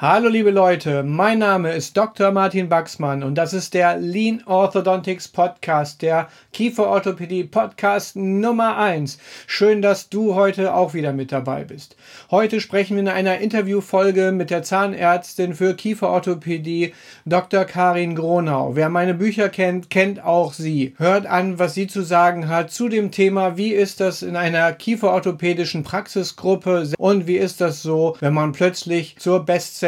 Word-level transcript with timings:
Hallo 0.00 0.28
liebe 0.28 0.52
Leute, 0.52 1.02
mein 1.02 1.40
Name 1.40 1.72
ist 1.72 1.96
Dr. 1.96 2.30
Martin 2.30 2.68
Baxmann 2.68 3.24
und 3.24 3.34
das 3.34 3.52
ist 3.52 3.74
der 3.74 3.98
Lean 3.98 4.44
Orthodontics 4.46 5.26
Podcast, 5.26 6.02
der 6.02 6.28
Kieferorthopädie 6.52 7.42
Podcast 7.42 8.14
Nummer 8.14 8.76
1. 8.76 9.18
Schön, 9.48 9.82
dass 9.82 10.08
du 10.08 10.36
heute 10.36 10.72
auch 10.72 10.94
wieder 10.94 11.12
mit 11.12 11.32
dabei 11.32 11.64
bist. 11.64 11.96
Heute 12.30 12.60
sprechen 12.60 12.94
wir 12.94 13.00
in 13.00 13.08
einer 13.08 13.38
Interviewfolge 13.38 14.30
mit 14.30 14.50
der 14.50 14.62
Zahnärztin 14.62 15.54
für 15.54 15.74
Kieferorthopädie 15.74 16.94
Dr. 17.26 17.64
Karin 17.64 18.14
Gronau. 18.14 18.76
Wer 18.76 18.90
meine 18.90 19.14
Bücher 19.14 19.48
kennt, 19.48 19.90
kennt 19.90 20.22
auch 20.22 20.52
sie. 20.52 20.94
Hört 20.98 21.26
an, 21.26 21.58
was 21.58 21.74
sie 21.74 21.88
zu 21.88 22.02
sagen 22.02 22.48
hat 22.48 22.70
zu 22.70 22.88
dem 22.88 23.10
Thema, 23.10 23.56
wie 23.56 23.72
ist 23.72 23.98
das 23.98 24.22
in 24.22 24.36
einer 24.36 24.72
kieferorthopädischen 24.74 25.82
Praxisgruppe 25.82 26.88
und 26.98 27.26
wie 27.26 27.38
ist 27.38 27.60
das 27.60 27.82
so, 27.82 28.16
wenn 28.20 28.32
man 28.32 28.52
plötzlich 28.52 29.16
zur 29.18 29.44
Bestseller 29.44 29.87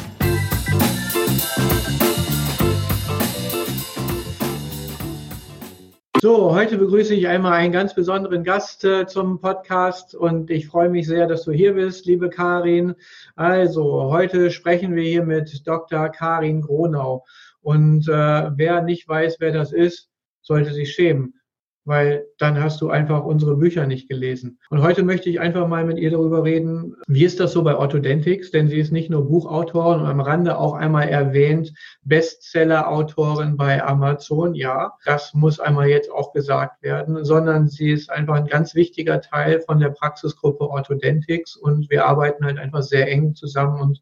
So, 6.21 6.53
heute 6.53 6.77
begrüße 6.77 7.15
ich 7.15 7.27
einmal 7.27 7.53
einen 7.53 7.73
ganz 7.73 7.95
besonderen 7.95 8.43
Gast 8.43 8.85
äh, 8.85 9.07
zum 9.07 9.41
Podcast 9.41 10.13
und 10.13 10.51
ich 10.51 10.67
freue 10.67 10.87
mich 10.87 11.07
sehr, 11.07 11.25
dass 11.25 11.45
du 11.45 11.51
hier 11.51 11.73
bist, 11.73 12.05
liebe 12.05 12.29
Karin. 12.29 12.93
Also, 13.35 14.11
heute 14.11 14.51
sprechen 14.51 14.95
wir 14.95 15.01
hier 15.01 15.23
mit 15.23 15.65
Dr. 15.65 16.09
Karin 16.09 16.61
Gronau. 16.61 17.25
Und 17.61 18.07
äh, 18.07 18.51
wer 18.55 18.83
nicht 18.83 19.09
weiß, 19.09 19.37
wer 19.39 19.51
das 19.51 19.73
ist, 19.73 20.11
sollte 20.43 20.73
sich 20.73 20.93
schämen 20.93 21.40
weil 21.85 22.25
dann 22.37 22.61
hast 22.61 22.81
du 22.81 22.89
einfach 22.89 23.23
unsere 23.23 23.55
Bücher 23.55 23.87
nicht 23.87 24.07
gelesen. 24.07 24.59
Und 24.69 24.81
heute 24.81 25.03
möchte 25.03 25.29
ich 25.29 25.39
einfach 25.39 25.67
mal 25.67 25.83
mit 25.83 25.97
ihr 25.97 26.11
darüber 26.11 26.43
reden, 26.43 26.95
wie 27.07 27.25
ist 27.25 27.39
das 27.39 27.53
so 27.53 27.63
bei 27.63 27.75
Orthodentics, 27.75 28.51
denn 28.51 28.67
sie 28.67 28.79
ist 28.79 28.91
nicht 28.91 29.09
nur 29.09 29.27
Buchautorin 29.27 30.01
und 30.01 30.07
am 30.07 30.21
Rande 30.21 30.57
auch 30.57 30.73
einmal 30.73 31.09
erwähnt, 31.09 31.73
Bestseller-Autorin 32.03 33.57
bei 33.57 33.83
Amazon, 33.83 34.53
ja, 34.53 34.93
das 35.05 35.33
muss 35.33 35.59
einmal 35.59 35.87
jetzt 35.87 36.11
auch 36.11 36.33
gesagt 36.33 36.83
werden, 36.83 37.25
sondern 37.25 37.67
sie 37.67 37.91
ist 37.91 38.11
einfach 38.11 38.35
ein 38.35 38.47
ganz 38.47 38.75
wichtiger 38.75 39.21
Teil 39.21 39.61
von 39.61 39.79
der 39.79 39.89
Praxisgruppe 39.89 40.69
Orthodentics 40.69 41.55
und 41.55 41.89
wir 41.89 42.05
arbeiten 42.05 42.45
halt 42.45 42.59
einfach 42.59 42.83
sehr 42.83 43.07
eng 43.09 43.33
zusammen 43.35 43.81
und 43.81 44.01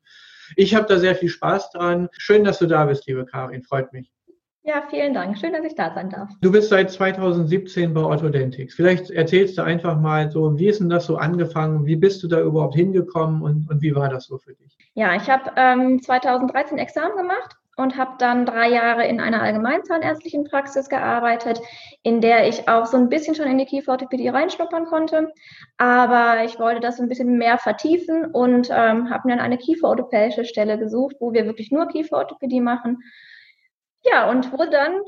ich 0.55 0.75
habe 0.75 0.87
da 0.87 0.97
sehr 0.97 1.15
viel 1.15 1.29
Spaß 1.29 1.71
dran. 1.71 2.09
Schön, 2.17 2.43
dass 2.43 2.59
du 2.59 2.65
da 2.65 2.85
bist, 2.85 3.05
liebe 3.07 3.25
Karin, 3.25 3.61
freut 3.61 3.93
mich. 3.93 4.11
Ja, 4.63 4.83
vielen 4.89 5.13
Dank. 5.13 5.37
Schön, 5.37 5.53
dass 5.53 5.63
ich 5.63 5.75
da 5.75 5.93
sein 5.93 6.09
darf. 6.09 6.29
Du 6.41 6.51
bist 6.51 6.69
seit 6.69 6.91
2017 6.91 7.93
bei 7.93 8.01
Orthodentics. 8.01 8.75
Vielleicht 8.75 9.09
erzählst 9.09 9.57
du 9.57 9.61
einfach 9.61 9.97
mal 9.97 10.29
so, 10.29 10.59
wie 10.59 10.67
ist 10.67 10.81
denn 10.81 10.89
das 10.89 11.05
so 11.05 11.15
angefangen? 11.15 11.85
Wie 11.85 11.95
bist 11.95 12.21
du 12.23 12.27
da 12.27 12.41
überhaupt 12.41 12.75
hingekommen 12.75 13.41
und, 13.41 13.69
und 13.69 13.81
wie 13.81 13.95
war 13.95 14.09
das 14.09 14.25
so 14.25 14.37
für 14.37 14.53
dich? 14.53 14.77
Ja, 14.95 15.15
ich 15.15 15.29
habe 15.29 15.51
ähm, 15.55 16.01
2013 16.01 16.77
Examen 16.77 17.15
gemacht 17.15 17.55
und 17.77 17.95
habe 17.95 18.15
dann 18.19 18.45
drei 18.45 18.69
Jahre 18.69 19.07
in 19.07 19.21
einer 19.21 19.41
allgemeinzahnärztlichen 19.41 20.43
Praxis 20.43 20.89
gearbeitet, 20.89 21.61
in 22.03 22.19
der 22.19 22.45
ich 22.47 22.67
auch 22.67 22.85
so 22.85 22.97
ein 22.97 23.07
bisschen 23.07 23.35
schon 23.35 23.47
in 23.47 23.57
die 23.57 23.65
Kieferorthopädie 23.65 24.27
reinschnuppern 24.27 24.85
konnte. 24.85 25.31
Aber 25.77 26.43
ich 26.43 26.59
wollte 26.59 26.81
das 26.81 26.99
ein 26.99 27.07
bisschen 27.07 27.37
mehr 27.37 27.57
vertiefen 27.57 28.25
und 28.25 28.69
ähm, 28.69 29.09
habe 29.09 29.21
mir 29.25 29.37
dann 29.37 29.39
eine 29.39 29.57
kieferorthopädische 29.57 30.43
Stelle 30.43 30.77
gesucht, 30.77 31.15
wo 31.21 31.31
wir 31.31 31.45
wirklich 31.45 31.71
nur 31.71 31.87
Kieferorthopädie 31.87 32.59
machen 32.59 32.97
ja, 34.03 34.29
und 34.29 34.51
wurde 34.51 34.69
dann 34.69 34.99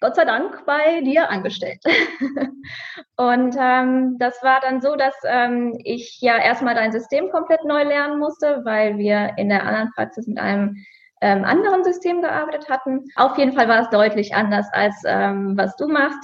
Gott 0.00 0.16
sei 0.16 0.24
Dank 0.24 0.66
bei 0.66 1.00
dir 1.00 1.30
angestellt. 1.30 1.80
und 3.16 3.56
ähm, 3.58 4.16
das 4.18 4.42
war 4.42 4.60
dann 4.60 4.82
so, 4.82 4.96
dass 4.96 5.14
ähm, 5.24 5.78
ich 5.82 6.20
ja 6.20 6.36
erstmal 6.36 6.74
dein 6.74 6.92
System 6.92 7.30
komplett 7.30 7.64
neu 7.64 7.84
lernen 7.84 8.18
musste, 8.18 8.60
weil 8.64 8.98
wir 8.98 9.32
in 9.38 9.48
der 9.48 9.64
anderen 9.64 9.90
Praxis 9.94 10.26
mit 10.26 10.38
einem 10.38 10.76
ähm, 11.20 11.44
anderen 11.44 11.84
System 11.84 12.20
gearbeitet 12.20 12.68
hatten. 12.68 13.04
Auf 13.16 13.38
jeden 13.38 13.52
Fall 13.52 13.66
war 13.66 13.80
es 13.80 13.88
deutlich 13.88 14.34
anders 14.34 14.66
als 14.72 14.94
ähm, 15.06 15.56
was 15.56 15.74
du 15.76 15.88
machst. 15.88 16.18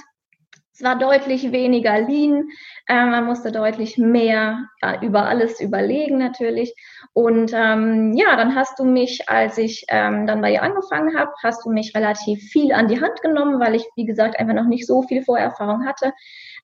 Es 0.73 0.81
war 0.83 0.97
deutlich 0.97 1.51
weniger 1.51 1.99
lean, 1.99 2.47
äh, 2.87 3.05
man 3.05 3.25
musste 3.25 3.51
deutlich 3.51 3.97
mehr 3.97 4.67
äh, 4.81 5.05
über 5.05 5.25
alles 5.25 5.59
überlegen 5.59 6.17
natürlich. 6.17 6.73
Und 7.13 7.51
ähm, 7.53 8.13
ja, 8.15 8.37
dann 8.37 8.55
hast 8.55 8.79
du 8.79 8.85
mich, 8.85 9.27
als 9.27 9.57
ich 9.57 9.83
ähm, 9.89 10.27
dann 10.27 10.41
bei 10.41 10.53
ihr 10.53 10.63
angefangen 10.63 11.17
habe, 11.17 11.31
hast 11.43 11.65
du 11.65 11.71
mich 11.71 11.93
relativ 11.93 12.41
viel 12.51 12.71
an 12.71 12.87
die 12.87 13.01
Hand 13.01 13.21
genommen, 13.21 13.59
weil 13.59 13.75
ich, 13.75 13.85
wie 13.95 14.05
gesagt, 14.05 14.39
einfach 14.39 14.53
noch 14.53 14.67
nicht 14.67 14.87
so 14.87 15.01
viel 15.03 15.23
Vorerfahrung 15.23 15.85
hatte. 15.85 16.13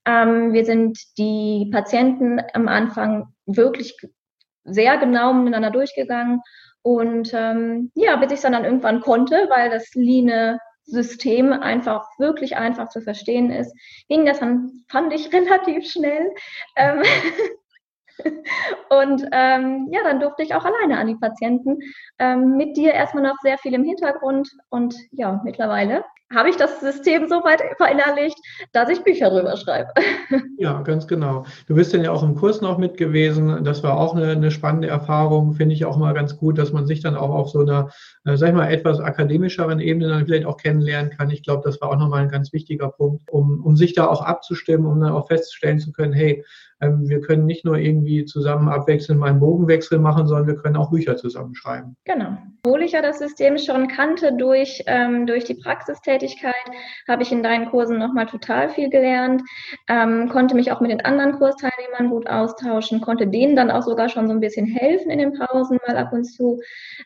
Ähm, 0.05 0.53
wir 0.53 0.63
sind 0.63 0.97
die 1.17 1.69
Patienten 1.71 2.41
am 2.53 2.69
Anfang 2.69 3.33
wirklich 3.45 3.93
sehr 4.63 4.97
genau 4.97 5.33
miteinander 5.33 5.71
durchgegangen. 5.71 6.41
Und 6.81 7.31
ähm, 7.33 7.91
ja, 7.95 8.15
bis 8.15 8.31
ich 8.31 8.37
es 8.37 8.41
dann 8.43 8.63
irgendwann 8.63 9.01
konnte, 9.01 9.35
weil 9.49 9.69
das 9.69 9.93
Line 9.95 10.59
System 10.87 11.53
einfach 11.53 12.07
wirklich 12.17 12.57
einfach 12.57 12.89
zu 12.89 13.01
verstehen 13.01 13.51
ist, 13.51 13.75
ging 14.07 14.25
das 14.25 14.39
dann, 14.39 14.83
fand 14.89 15.13
ich, 15.13 15.31
relativ 15.33 15.89
schnell. 15.89 16.33
Ähm, 16.75 17.03
und 18.89 19.27
ähm, 19.31 19.89
ja, 19.91 20.03
dann 20.03 20.19
durfte 20.19 20.43
ich 20.43 20.55
auch 20.55 20.65
alleine 20.65 20.97
an 20.97 21.07
die 21.07 21.15
Patienten. 21.15 21.79
Ähm, 22.17 22.57
mit 22.57 22.75
dir 22.77 22.93
erstmal 22.93 23.23
noch 23.23 23.37
sehr 23.41 23.57
viel 23.57 23.73
im 23.73 23.83
Hintergrund 23.83 24.49
und 24.69 24.95
ja, 25.11 25.39
mittlerweile 25.43 26.03
habe 26.33 26.49
ich 26.49 26.57
das 26.57 26.79
System 26.79 27.27
so 27.27 27.43
weit 27.43 27.61
verinnerlicht, 27.77 28.37
dass 28.73 28.89
ich 28.89 29.03
Bücher 29.03 29.29
drüber 29.29 29.55
schreibe. 29.57 29.93
Ja, 30.59 30.81
ganz 30.81 31.07
genau. 31.07 31.45
Du 31.67 31.75
bist 31.75 31.93
dann 31.93 32.03
ja 32.03 32.11
auch 32.11 32.23
im 32.23 32.33
Kurs 32.33 32.61
noch 32.61 32.79
mit 32.79 32.97
gewesen. 32.97 33.63
Das 33.63 33.83
war 33.83 33.99
auch 33.99 34.15
eine, 34.15 34.31
eine 34.31 34.49
spannende 34.49 34.87
Erfahrung. 34.87 35.53
Finde 35.53 35.75
ich 35.75 35.85
auch 35.85 35.97
mal 35.97 36.15
ganz 36.15 36.35
gut, 36.35 36.57
dass 36.57 36.73
man 36.73 36.87
sich 36.87 36.99
dann 36.99 37.15
auch 37.15 37.29
auf 37.29 37.51
so 37.51 37.59
einer, 37.59 37.91
äh, 38.25 38.35
sag 38.37 38.49
ich 38.49 38.55
mal, 38.55 38.71
etwas 38.71 38.99
akademischeren 38.99 39.79
Ebene 39.79 40.07
dann 40.07 40.25
vielleicht 40.25 40.47
auch 40.47 40.57
kennenlernen 40.57 41.11
kann. 41.11 41.29
Ich 41.29 41.43
glaube, 41.43 41.61
das 41.63 41.79
war 41.79 41.91
auch 41.91 41.99
nochmal 41.99 42.23
ein 42.23 42.29
ganz 42.29 42.53
wichtiger 42.53 42.89
Punkt, 42.89 43.29
um, 43.29 43.63
um 43.63 43.77
sich 43.77 43.93
da 43.93 44.07
auch 44.07 44.23
abzustimmen, 44.23 44.87
um 44.87 44.99
dann 44.99 45.11
auch 45.11 45.27
festzustellen 45.27 45.77
zu 45.77 45.91
können, 45.91 46.13
hey, 46.13 46.43
ähm, 46.81 47.07
wir 47.07 47.21
können 47.21 47.45
nicht 47.45 47.65
nur 47.65 47.77
irgendwie 47.77 48.25
zusammen 48.25 48.69
abwechselnd 48.69 49.19
mal 49.19 49.29
einen 49.29 49.39
Bogenwechsel 49.39 49.99
machen, 49.99 50.27
sondern 50.27 50.47
wir 50.47 50.55
können 50.55 50.75
auch 50.75 50.91
Bücher 50.91 51.17
zusammenschreiben. 51.17 51.95
Genau. 52.05 52.37
Obwohl 52.63 52.83
ich 52.83 52.91
ja 52.91 53.01
das 53.01 53.19
System 53.19 53.57
schon 53.57 53.87
kannte 53.87 54.33
durch, 54.37 54.83
ähm, 54.85 55.25
durch 55.25 55.43
die 55.45 55.55
Praxistätigkeit, 56.17 56.55
habe 57.07 57.23
ich 57.23 57.31
in 57.31 57.43
deinen 57.43 57.69
Kursen 57.69 57.97
nochmal 57.97 58.25
total 58.25 58.69
viel 58.69 58.89
gelernt, 58.89 59.41
ähm, 59.87 60.29
konnte 60.29 60.55
mich 60.55 60.71
auch 60.71 60.81
mit 60.81 60.91
den 60.91 61.01
anderen 61.05 61.33
Kursteilnehmern 61.33 62.09
gut 62.09 62.27
austauschen, 62.27 63.01
konnte 63.01 63.27
denen 63.27 63.55
dann 63.55 63.71
auch 63.71 63.83
sogar 63.83 64.09
schon 64.09 64.27
so 64.27 64.33
ein 64.33 64.39
bisschen 64.39 64.65
helfen 64.65 65.11
in 65.11 65.19
den 65.19 65.33
Pausen 65.33 65.79
mal 65.87 65.97
ab 65.97 66.13
und 66.13 66.25
zu. 66.25 66.59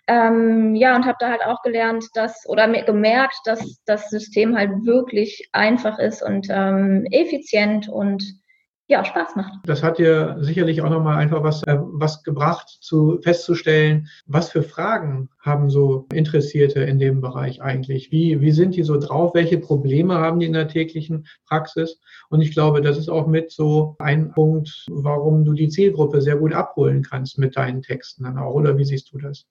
Ähm, 0.07 0.75
ja, 0.75 0.95
und 0.95 1.05
habe 1.05 1.17
da 1.19 1.29
halt 1.29 1.45
auch 1.45 1.61
gelernt, 1.61 2.05
dass 2.13 2.47
oder 2.47 2.67
gemerkt, 2.67 3.39
dass 3.45 3.81
das 3.85 4.09
System 4.09 4.57
halt 4.57 4.71
wirklich 4.85 5.49
einfach 5.51 5.99
ist 5.99 6.23
und 6.23 6.47
ähm, 6.49 7.05
effizient 7.11 7.89
und 7.89 8.40
ja, 8.87 9.05
Spaß 9.05 9.35
macht. 9.35 9.53
Das 9.65 9.83
hat 9.83 9.99
dir 9.99 10.37
sicherlich 10.41 10.81
auch 10.81 10.89
nochmal 10.89 11.17
einfach 11.17 11.43
was, 11.43 11.63
äh, 11.63 11.77
was 11.79 12.23
gebracht, 12.23 12.67
zu 12.81 13.19
festzustellen, 13.23 14.07
was 14.25 14.51
für 14.51 14.63
Fragen 14.63 15.29
haben 15.39 15.69
so 15.69 16.07
Interessierte 16.13 16.81
in 16.81 16.99
dem 16.99 17.21
Bereich 17.21 17.61
eigentlich? 17.61 18.11
Wie, 18.11 18.41
wie 18.41 18.51
sind 18.51 18.75
die 18.75 18.83
so 18.83 18.99
drauf? 18.99 19.33
Welche 19.33 19.57
Probleme 19.57 20.15
haben 20.15 20.39
die 20.39 20.45
in 20.45 20.53
der 20.53 20.67
täglichen 20.67 21.25
Praxis? 21.47 22.01
Und 22.29 22.41
ich 22.41 22.51
glaube, 22.51 22.81
das 22.81 22.97
ist 22.97 23.09
auch 23.09 23.27
mit 23.27 23.51
so 23.51 23.95
ein 23.99 24.31
Punkt, 24.31 24.85
warum 24.89 25.45
du 25.45 25.53
die 25.53 25.69
Zielgruppe 25.69 26.21
sehr 26.21 26.35
gut 26.35 26.53
abholen 26.53 27.01
kannst 27.01 27.37
mit 27.37 27.55
deinen 27.55 27.81
Texten 27.81 28.23
dann 28.23 28.37
auch. 28.37 28.53
Oder 28.53 28.77
wie 28.77 28.85
siehst 28.85 29.11
du 29.13 29.17
das? 29.17 29.45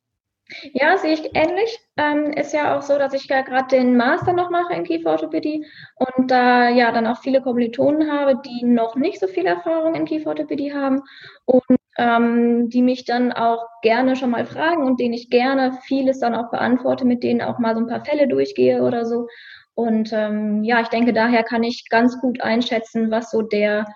Ja, 0.72 0.96
sehe 0.98 1.12
ich 1.12 1.30
ähnlich. 1.34 1.78
Ähm, 1.96 2.32
ist 2.32 2.52
ja 2.52 2.76
auch 2.76 2.82
so, 2.82 2.98
dass 2.98 3.12
ich 3.14 3.26
ja 3.26 3.42
gerade 3.42 3.68
den 3.68 3.96
Master 3.96 4.32
noch 4.32 4.50
mache 4.50 4.74
in 4.74 4.84
Kieferorthopädie 4.84 5.66
und 5.96 6.30
da 6.30 6.68
ja 6.68 6.92
dann 6.92 7.06
auch 7.06 7.20
viele 7.20 7.40
Kommilitonen 7.42 8.10
habe, 8.10 8.40
die 8.44 8.64
noch 8.64 8.96
nicht 8.96 9.20
so 9.20 9.26
viel 9.26 9.46
Erfahrung 9.46 9.94
in 9.94 10.04
Kieferorthopädie 10.06 10.72
haben 10.72 11.02
und 11.44 11.62
ähm, 11.98 12.68
die 12.68 12.82
mich 12.82 13.04
dann 13.04 13.32
auch 13.32 13.64
gerne 13.82 14.16
schon 14.16 14.30
mal 14.30 14.46
fragen 14.46 14.84
und 14.84 15.00
denen 15.00 15.14
ich 15.14 15.30
gerne 15.30 15.78
vieles 15.82 16.20
dann 16.20 16.34
auch 16.34 16.50
beantworte, 16.50 17.04
mit 17.04 17.22
denen 17.22 17.42
auch 17.42 17.58
mal 17.58 17.74
so 17.74 17.82
ein 17.82 17.88
paar 17.88 18.04
Fälle 18.04 18.26
durchgehe 18.28 18.82
oder 18.82 19.04
so. 19.04 19.28
Und 19.74 20.12
ähm, 20.12 20.64
ja, 20.64 20.80
ich 20.80 20.88
denke, 20.88 21.12
daher 21.12 21.42
kann 21.42 21.62
ich 21.62 21.88
ganz 21.90 22.20
gut 22.20 22.40
einschätzen, 22.42 23.10
was 23.10 23.30
so 23.30 23.42
der 23.42 23.86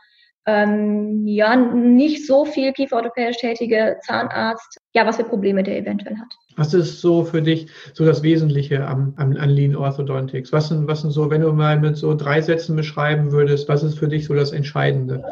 ähm, 0.47 1.27
ja, 1.27 1.57
nicht 1.57 2.27
so 2.27 2.45
viel 2.45 2.73
kieferorthopädisch 2.73 3.39
tätige 3.39 3.99
Zahnarzt, 4.03 4.79
ja, 4.93 5.07
was 5.07 5.17
für 5.17 5.25
Probleme 5.25 5.63
der 5.63 5.79
eventuell 5.79 6.19
hat. 6.19 6.35
Was 6.57 6.73
ist 6.73 7.01
so 7.01 7.25
für 7.25 7.43
dich 7.43 7.69
so 7.95 8.05
das 8.05 8.23
Wesentliche 8.23 8.87
am, 8.87 9.15
am, 9.17 9.37
an 9.37 9.51
Lean 9.51 9.75
Orthodontics? 9.75 10.53
Was 10.53 10.69
sind, 10.69 10.87
was 10.87 11.03
sind 11.03 11.11
so, 11.11 11.31
wenn 11.31 11.41
du 11.41 11.53
mal 11.53 11.81
mit 11.81 11.97
so 11.97 12.15
drei 12.15 12.41
Sätzen 12.41 12.77
beschreiben 12.77 13.33
würdest, 13.33 13.69
was 13.69 13.83
ist 13.83 13.99
für 13.99 14.09
dich 14.09 14.27
so 14.27 14.35
das 14.35 14.53
Entscheidende? 14.53 15.25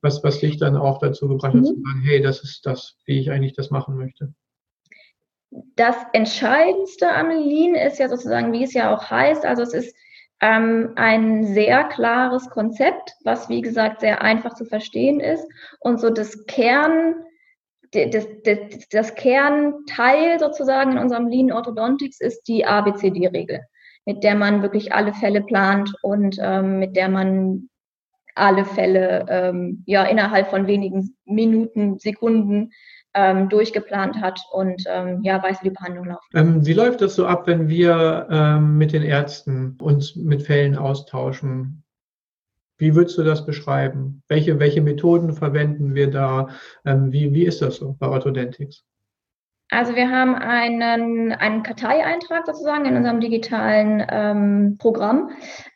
Was, 0.00 0.22
was 0.22 0.38
dich 0.38 0.58
dann 0.58 0.76
auch 0.76 0.98
dazu 0.98 1.28
gebracht 1.28 1.54
hat, 1.54 1.60
mhm. 1.60 1.64
zu 1.64 1.74
sagen, 1.74 2.02
hey, 2.04 2.20
das 2.20 2.42
ist 2.42 2.66
das, 2.66 2.96
wie 3.04 3.18
ich 3.18 3.30
eigentlich 3.30 3.54
das 3.54 3.70
machen 3.70 3.96
möchte? 3.96 4.32
Das 5.76 5.96
Entscheidendste 6.12 7.12
am 7.12 7.30
Lean 7.30 7.74
ist 7.74 7.98
ja 7.98 8.08
sozusagen, 8.08 8.52
wie 8.52 8.64
es 8.64 8.74
ja 8.74 8.94
auch 8.94 9.10
heißt, 9.10 9.44
also 9.44 9.62
es 9.62 9.72
ist 9.72 9.96
ähm, 10.40 10.92
ein 10.96 11.54
sehr 11.54 11.84
klares 11.84 12.50
Konzept, 12.50 13.14
was 13.24 13.48
wie 13.48 13.62
gesagt 13.62 14.00
sehr 14.00 14.20
einfach 14.20 14.54
zu 14.54 14.64
verstehen 14.64 15.20
ist 15.20 15.46
und 15.80 16.00
so 16.00 16.10
das 16.10 16.44
Kern, 16.46 17.14
das, 17.94 18.26
das, 18.44 18.58
das 18.90 19.14
Kernteil 19.14 20.38
sozusagen 20.38 20.92
in 20.92 20.98
unserem 20.98 21.28
Lean 21.28 21.52
Orthodontics 21.52 22.20
ist 22.20 22.42
die 22.48 22.66
ABCD-Regel, 22.66 23.60
mit 24.04 24.22
der 24.22 24.34
man 24.34 24.62
wirklich 24.62 24.92
alle 24.92 25.14
Fälle 25.14 25.42
plant 25.42 25.92
und 26.02 26.36
ähm, 26.40 26.78
mit 26.78 26.96
der 26.96 27.08
man 27.08 27.68
alle 28.34 28.64
Fälle 28.64 29.26
ähm, 29.28 29.84
ja 29.86 30.04
innerhalb 30.04 30.48
von 30.48 30.66
wenigen 30.66 31.16
Minuten, 31.24 31.98
Sekunden 31.98 32.72
ähm, 33.14 33.48
durchgeplant 33.48 34.20
hat 34.20 34.40
und 34.52 34.82
ähm, 34.88 35.20
ja, 35.22 35.40
weiß, 35.40 35.60
wie 35.60 35.68
die 35.68 35.74
Behandlung 35.74 36.06
läuft. 36.06 36.34
Ähm, 36.34 36.66
wie 36.66 36.72
läuft 36.72 37.00
das 37.00 37.14
so 37.14 37.26
ab, 37.26 37.46
wenn 37.46 37.68
wir 37.68 38.26
ähm, 38.30 38.76
mit 38.76 38.92
den 38.92 39.02
Ärzten 39.02 39.76
uns 39.80 40.16
mit 40.16 40.42
Fällen 40.42 40.76
austauschen? 40.76 41.83
Wie 42.76 42.94
würdest 42.94 43.18
du 43.18 43.22
das 43.22 43.46
beschreiben? 43.46 44.22
Welche, 44.28 44.58
welche 44.58 44.80
Methoden 44.80 45.32
verwenden 45.32 45.94
wir 45.94 46.10
da? 46.10 46.48
Ähm, 46.84 47.12
wie, 47.12 47.32
wie 47.32 47.44
ist 47.44 47.62
das 47.62 47.76
so 47.76 47.96
bei 47.98 48.08
Orthodentics? 48.08 48.84
Also 49.70 49.96
wir 49.96 50.10
haben 50.10 50.34
einen, 50.34 51.32
einen 51.32 51.62
Karteieintrag 51.62 52.46
sozusagen 52.46 52.84
in 52.84 52.96
unserem 52.96 53.20
digitalen 53.20 54.06
ähm, 54.08 54.76
Programm, 54.78 55.30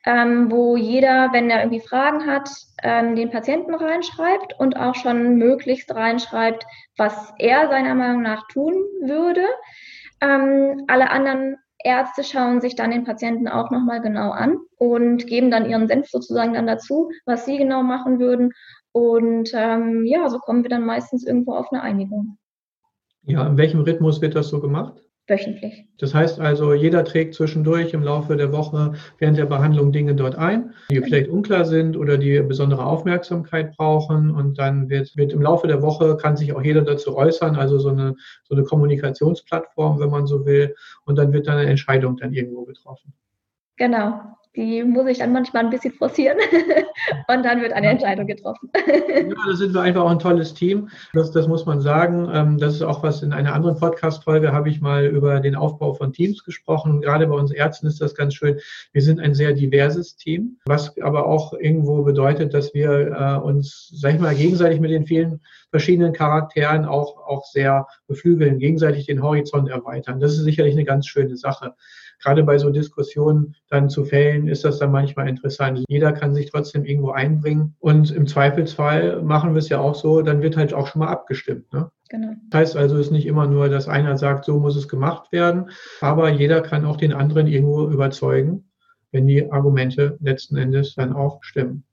ähm, 0.04 0.50
wo 0.50 0.76
jeder, 0.76 1.32
wenn 1.32 1.50
er 1.50 1.60
irgendwie 1.62 1.80
Fragen 1.80 2.26
hat, 2.26 2.48
ähm, 2.82 3.16
den 3.16 3.30
Patienten 3.30 3.74
reinschreibt 3.74 4.54
und 4.58 4.76
auch 4.76 4.94
schon 4.94 5.36
möglichst 5.36 5.92
reinschreibt, 5.92 6.64
was 6.96 7.32
er 7.38 7.68
seiner 7.68 7.94
Meinung 7.94 8.22
nach 8.22 8.46
tun 8.48 8.74
würde. 9.02 9.44
Ähm, 10.20 10.84
alle 10.86 11.10
anderen 11.10 11.56
Ärzte 11.84 12.24
schauen 12.24 12.60
sich 12.60 12.74
dann 12.74 12.90
den 12.90 13.04
Patienten 13.04 13.48
auch 13.48 13.70
nochmal 13.70 14.00
genau 14.00 14.30
an 14.30 14.58
und 14.76 15.26
geben 15.26 15.50
dann 15.50 15.68
ihren 15.68 15.86
Senf 15.88 16.08
sozusagen 16.08 16.54
dann 16.54 16.66
dazu, 16.66 17.10
was 17.24 17.44
sie 17.44 17.56
genau 17.56 17.82
machen 17.82 18.18
würden. 18.18 18.52
Und 18.92 19.50
ähm, 19.54 20.04
ja, 20.04 20.28
so 20.28 20.38
kommen 20.38 20.64
wir 20.64 20.70
dann 20.70 20.84
meistens 20.84 21.26
irgendwo 21.26 21.54
auf 21.54 21.72
eine 21.72 21.82
Einigung. 21.82 22.38
Ja, 23.22 23.46
in 23.46 23.56
welchem 23.56 23.80
Rhythmus 23.80 24.20
wird 24.20 24.34
das 24.34 24.48
so 24.48 24.60
gemacht? 24.60 25.02
Wöchentlich. 25.28 25.84
Das 25.98 26.14
heißt 26.14 26.40
also, 26.40 26.72
jeder 26.72 27.04
trägt 27.04 27.34
zwischendurch 27.34 27.92
im 27.92 28.02
Laufe 28.02 28.36
der 28.36 28.50
Woche 28.50 28.94
während 29.18 29.36
der 29.36 29.44
Behandlung 29.44 29.92
Dinge 29.92 30.14
dort 30.14 30.36
ein, 30.36 30.72
die 30.90 31.02
vielleicht 31.02 31.28
unklar 31.28 31.66
sind 31.66 31.98
oder 31.98 32.16
die 32.16 32.40
besondere 32.40 32.86
Aufmerksamkeit 32.86 33.76
brauchen. 33.76 34.30
Und 34.30 34.58
dann 34.58 34.88
wird, 34.88 35.14
wird 35.18 35.34
im 35.34 35.42
Laufe 35.42 35.66
der 35.66 35.82
Woche 35.82 36.16
kann 36.16 36.36
sich 36.38 36.54
auch 36.54 36.62
jeder 36.62 36.80
dazu 36.80 37.14
äußern, 37.14 37.56
also 37.56 37.78
so 37.78 37.90
eine, 37.90 38.16
so 38.44 38.54
eine 38.54 38.64
Kommunikationsplattform, 38.64 40.00
wenn 40.00 40.10
man 40.10 40.26
so 40.26 40.46
will. 40.46 40.74
Und 41.04 41.16
dann 41.16 41.32
wird 41.32 41.46
dann 41.46 41.58
eine 41.58 41.68
Entscheidung 41.68 42.16
dann 42.16 42.32
irgendwo 42.32 42.64
getroffen. 42.64 43.12
Genau 43.76 44.37
die 44.56 44.82
muss 44.82 45.06
ich 45.06 45.18
dann 45.18 45.32
manchmal 45.32 45.64
ein 45.64 45.70
bisschen 45.70 45.92
forcieren 45.94 46.38
und 47.28 47.44
dann 47.44 47.60
wird 47.60 47.72
eine 47.72 47.88
Entscheidung 47.88 48.26
getroffen. 48.26 48.70
ja, 48.74 49.34
da 49.46 49.56
sind 49.56 49.74
wir 49.74 49.82
einfach 49.82 50.02
auch 50.02 50.10
ein 50.10 50.18
tolles 50.18 50.54
Team. 50.54 50.88
Das, 51.12 51.30
das 51.30 51.46
muss 51.46 51.66
man 51.66 51.80
sagen. 51.80 52.28
Ähm, 52.32 52.58
das 52.58 52.74
ist 52.74 52.82
auch 52.82 53.02
was 53.02 53.22
in 53.22 53.32
einer 53.32 53.54
anderen 53.54 53.76
Podcast-Folge 53.76 54.52
habe 54.52 54.68
ich 54.68 54.80
mal 54.80 55.06
über 55.06 55.40
den 55.40 55.54
Aufbau 55.54 55.94
von 55.94 56.12
Teams 56.12 56.44
gesprochen. 56.44 57.00
Gerade 57.00 57.26
bei 57.26 57.34
uns 57.34 57.52
Ärzten 57.52 57.86
ist 57.86 58.00
das 58.00 58.14
ganz 58.14 58.34
schön. 58.34 58.58
Wir 58.92 59.02
sind 59.02 59.20
ein 59.20 59.34
sehr 59.34 59.52
diverses 59.52 60.16
Team, 60.16 60.58
was 60.66 60.96
aber 61.00 61.26
auch 61.26 61.52
irgendwo 61.52 62.02
bedeutet, 62.02 62.54
dass 62.54 62.74
wir 62.74 62.90
äh, 62.90 63.38
uns, 63.40 63.88
sag 63.94 64.14
ich 64.14 64.20
mal, 64.20 64.34
gegenseitig 64.34 64.80
mit 64.80 64.90
den 64.90 65.06
vielen 65.06 65.40
verschiedenen 65.70 66.12
Charakteren 66.12 66.84
auch, 66.84 67.18
auch 67.26 67.44
sehr 67.44 67.86
beflügeln, 68.06 68.58
gegenseitig 68.58 69.06
den 69.06 69.22
Horizont 69.22 69.68
erweitern. 69.68 70.20
Das 70.20 70.32
ist 70.32 70.44
sicherlich 70.44 70.74
eine 70.74 70.84
ganz 70.84 71.06
schöne 71.06 71.36
Sache 71.36 71.74
gerade 72.22 72.42
bei 72.42 72.58
so 72.58 72.70
Diskussionen 72.70 73.54
dann 73.68 73.88
zu 73.88 74.04
fällen, 74.04 74.48
ist 74.48 74.64
das 74.64 74.78
dann 74.78 74.92
manchmal 74.92 75.28
interessant. 75.28 75.84
Jeder 75.88 76.12
kann 76.12 76.34
sich 76.34 76.50
trotzdem 76.50 76.84
irgendwo 76.84 77.10
einbringen 77.10 77.74
und 77.78 78.10
im 78.10 78.26
Zweifelsfall 78.26 79.22
machen 79.22 79.54
wir 79.54 79.58
es 79.58 79.68
ja 79.68 79.80
auch 79.80 79.94
so, 79.94 80.22
dann 80.22 80.42
wird 80.42 80.56
halt 80.56 80.74
auch 80.74 80.86
schon 80.86 81.00
mal 81.00 81.08
abgestimmt. 81.08 81.72
Ne? 81.72 81.90
Genau. 82.08 82.32
Das 82.50 82.60
heißt 82.60 82.76
also, 82.76 82.96
es 82.96 83.06
ist 83.06 83.12
nicht 83.12 83.26
immer 83.26 83.46
nur, 83.46 83.68
dass 83.68 83.88
einer 83.88 84.16
sagt, 84.16 84.44
so 84.44 84.58
muss 84.58 84.76
es 84.76 84.88
gemacht 84.88 85.30
werden, 85.32 85.70
aber 86.00 86.30
jeder 86.30 86.60
kann 86.60 86.84
auch 86.84 86.96
den 86.96 87.12
anderen 87.12 87.46
irgendwo 87.46 87.88
überzeugen, 87.88 88.70
wenn 89.12 89.26
die 89.26 89.50
Argumente 89.50 90.16
letzten 90.20 90.56
Endes 90.56 90.94
dann 90.94 91.12
auch 91.12 91.42
stimmen. 91.42 91.84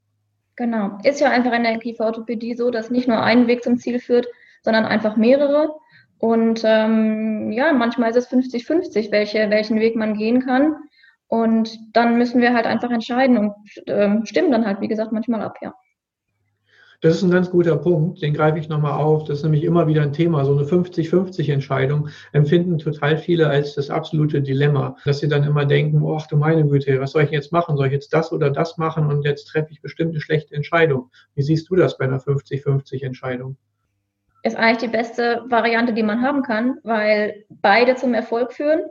Genau. 0.55 0.97
Ist 1.03 1.19
ja 1.19 1.29
einfach 1.29 1.53
in 1.53 1.63
der 1.63 1.77
Kieferorthopädie 1.79 2.55
so, 2.55 2.71
dass 2.71 2.89
nicht 2.89 3.07
nur 3.07 3.21
ein 3.21 3.47
Weg 3.47 3.63
zum 3.63 3.77
Ziel 3.77 3.99
führt, 3.99 4.27
sondern 4.63 4.85
einfach 4.85 5.17
mehrere. 5.17 5.75
Und 6.25 6.63
ähm, 6.65 7.51
ja, 7.51 7.71
manchmal 7.71 8.09
ist 8.09 8.15
es 8.15 8.31
50-50, 8.31 9.11
welche, 9.11 9.47
welchen 9.51 9.79
Weg 9.79 9.95
man 9.95 10.17
gehen 10.17 10.43
kann. 10.43 10.75
Und 11.27 11.77
dann 11.93 12.17
müssen 12.17 12.41
wir 12.41 12.55
halt 12.55 12.65
einfach 12.65 12.89
entscheiden 12.89 13.37
und 13.37 13.53
ähm, 13.85 14.25
stimmen 14.25 14.51
dann 14.51 14.65
halt, 14.65 14.81
wie 14.81 14.87
gesagt, 14.87 15.11
manchmal 15.11 15.43
ab, 15.43 15.57
ja. 15.61 15.75
Das 17.01 17.17
ist 17.17 17.21
ein 17.21 17.29
ganz 17.29 17.51
guter 17.51 17.77
Punkt, 17.77 18.23
den 18.23 18.33
greife 18.33 18.57
ich 18.57 18.69
nochmal 18.69 18.93
auf. 18.93 19.25
Das 19.25 19.37
ist 19.37 19.43
nämlich 19.43 19.63
immer 19.63 19.85
wieder 19.85 20.01
ein 20.01 20.13
Thema. 20.13 20.45
So 20.45 20.57
eine 20.57 20.65
50-50-Entscheidung 20.65 22.09
empfinden 22.31 22.79
total 22.79 23.19
viele 23.19 23.47
als 23.47 23.75
das 23.75 23.91
absolute 23.91 24.41
Dilemma, 24.41 24.97
dass 25.05 25.19
sie 25.19 25.27
dann 25.27 25.43
immer 25.43 25.65
denken, 25.65 26.03
ach 26.07 26.25
du 26.25 26.37
meine 26.37 26.65
Güte, 26.65 26.99
was 26.99 27.11
soll 27.11 27.21
ich 27.21 27.29
jetzt 27.29 27.51
machen? 27.51 27.77
Soll 27.77 27.87
ich 27.87 27.93
jetzt 27.93 28.13
das 28.13 28.31
oder 28.31 28.49
das 28.49 28.77
machen 28.77 29.05
und 29.11 29.23
jetzt 29.23 29.45
treffe 29.45 29.67
ich 29.73 29.81
bestimmt 29.83 30.11
eine 30.11 30.21
schlechte 30.21 30.55
Entscheidung? 30.55 31.11
Wie 31.35 31.43
siehst 31.43 31.69
du 31.69 31.75
das 31.75 31.99
bei 31.99 32.05
einer 32.05 32.19
50-50-Entscheidung? 32.19 33.57
Ist 34.45 34.55
eigentlich 34.55 34.89
die 34.89 34.95
beste 34.95 35.43
Variante, 35.47 35.93
die 35.93 36.03
man 36.03 36.21
haben 36.21 36.43
kann, 36.43 36.77
weil 36.83 37.45
beide 37.49 37.95
zum 37.95 38.13
Erfolg 38.13 38.53
führen. 38.53 38.81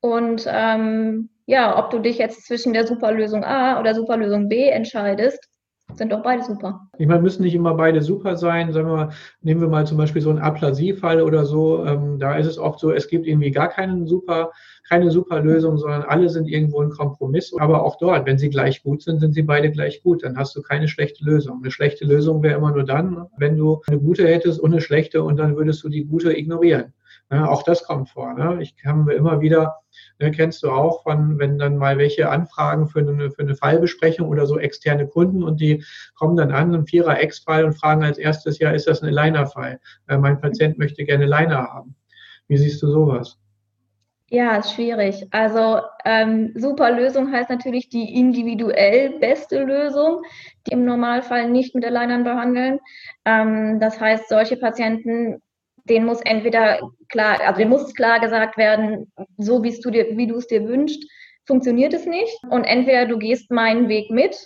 Und 0.00 0.46
ähm, 0.46 1.30
ja, 1.46 1.78
ob 1.78 1.90
du 1.90 2.00
dich 2.00 2.18
jetzt 2.18 2.46
zwischen 2.46 2.74
der 2.74 2.86
Superlösung 2.86 3.42
A 3.42 3.80
oder 3.80 3.94
Superlösung 3.94 4.48
B 4.50 4.68
entscheidest, 4.68 5.48
sind 5.94 6.12
doch 6.12 6.22
beide 6.22 6.42
super. 6.42 6.88
Ich 6.98 7.06
meine, 7.06 7.22
müssen 7.22 7.42
nicht 7.42 7.54
immer 7.54 7.74
beide 7.74 8.02
super 8.02 8.36
sein. 8.36 8.72
Sagen 8.72 8.88
wir 8.88 8.96
mal, 8.96 9.08
nehmen 9.42 9.60
wir 9.60 9.68
mal 9.68 9.86
zum 9.86 9.96
Beispiel 9.96 10.22
so 10.22 10.30
einen 10.30 10.38
Aplasiefall 10.38 11.22
oder 11.22 11.44
so. 11.44 11.84
Ähm, 11.84 12.18
da 12.18 12.36
ist 12.36 12.46
es 12.46 12.58
oft 12.58 12.80
so, 12.80 12.92
es 12.92 13.08
gibt 13.08 13.26
irgendwie 13.26 13.50
gar 13.50 13.68
keinen 13.68 14.06
super, 14.06 14.50
keine 14.88 15.10
super 15.10 15.40
Lösung, 15.40 15.78
sondern 15.78 16.02
alle 16.02 16.28
sind 16.28 16.48
irgendwo 16.48 16.80
ein 16.80 16.90
Kompromiss. 16.90 17.52
Aber 17.58 17.84
auch 17.84 17.96
dort, 17.98 18.26
wenn 18.26 18.38
sie 18.38 18.50
gleich 18.50 18.82
gut 18.82 19.02
sind, 19.02 19.20
sind 19.20 19.34
sie 19.34 19.42
beide 19.42 19.70
gleich 19.70 20.02
gut. 20.02 20.22
Dann 20.24 20.36
hast 20.36 20.54
du 20.56 20.62
keine 20.62 20.88
schlechte 20.88 21.24
Lösung. 21.24 21.60
Eine 21.62 21.70
schlechte 21.70 22.04
Lösung 22.04 22.42
wäre 22.42 22.56
immer 22.56 22.72
nur 22.72 22.84
dann, 22.84 23.26
wenn 23.36 23.56
du 23.56 23.82
eine 23.86 23.98
gute 23.98 24.26
hättest 24.26 24.60
und 24.60 24.72
eine 24.72 24.80
schlechte 24.80 25.22
und 25.22 25.36
dann 25.36 25.56
würdest 25.56 25.84
du 25.84 25.88
die 25.88 26.04
gute 26.04 26.36
ignorieren. 26.36 26.92
Ja, 27.30 27.48
auch 27.48 27.62
das 27.62 27.84
kommt 27.84 28.08
vor. 28.08 28.34
Ne? 28.34 28.58
Ich 28.60 28.74
haben 28.84 29.06
wir 29.06 29.14
immer 29.14 29.40
wieder, 29.40 29.76
ne, 30.20 30.30
kennst 30.30 30.62
du 30.62 30.70
auch 30.70 31.02
von, 31.02 31.38
wenn 31.38 31.58
dann 31.58 31.76
mal 31.76 31.98
welche 31.98 32.28
Anfragen 32.28 32.86
für 32.88 33.00
eine, 33.00 33.30
für 33.30 33.42
eine 33.42 33.54
Fallbesprechung 33.54 34.28
oder 34.28 34.46
so 34.46 34.58
externe 34.58 35.06
Kunden 35.06 35.42
und 35.42 35.60
die 35.60 35.84
kommen 36.14 36.36
dann 36.36 36.52
an, 36.52 36.74
ein 36.74 36.86
Vierer 36.86 37.20
Ex-Fall 37.20 37.64
und 37.64 37.74
fragen 37.74 38.04
als 38.04 38.18
erstes, 38.18 38.58
ja, 38.58 38.70
ist 38.70 38.86
das 38.86 39.02
ein 39.02 39.12
Liner-Fall? 39.12 39.80
Äh, 40.08 40.18
mein 40.18 40.40
Patient 40.40 40.78
möchte 40.78 41.04
gerne 41.04 41.26
Liner 41.26 41.68
haben. 41.72 41.94
Wie 42.48 42.58
siehst 42.58 42.82
du 42.82 42.90
sowas? 42.90 43.38
Ja, 44.32 44.58
ist 44.58 44.74
schwierig. 44.74 45.26
Also 45.32 45.80
ähm, 46.04 46.52
super 46.54 46.92
Lösung 46.92 47.32
heißt 47.32 47.50
natürlich 47.50 47.88
die 47.88 48.14
individuell 48.14 49.18
beste 49.18 49.64
Lösung, 49.64 50.22
die 50.66 50.72
im 50.72 50.84
Normalfall 50.84 51.50
nicht 51.50 51.74
mit 51.74 51.84
Alignern 51.84 52.22
behandeln. 52.22 52.78
Ähm, 53.24 53.80
das 53.80 54.00
heißt, 54.00 54.28
solche 54.28 54.56
Patienten 54.56 55.42
denen 55.84 56.06
muss 56.06 56.20
entweder 56.22 56.80
klar, 57.08 57.40
also 57.40 57.58
denen 57.58 57.70
muss 57.70 57.94
klar 57.94 58.20
gesagt 58.20 58.56
werden, 58.56 59.12
so 59.38 59.62
wie 59.62 59.78
du 59.80 59.90
dir, 59.90 60.16
wie 60.16 60.26
du 60.26 60.36
es 60.36 60.46
dir 60.46 60.66
wünschst, 60.66 61.04
funktioniert 61.46 61.94
es 61.94 62.06
nicht. 62.06 62.36
Und 62.50 62.64
entweder 62.64 63.06
du 63.06 63.18
gehst 63.18 63.50
meinen 63.50 63.88
Weg 63.88 64.10
mit 64.10 64.36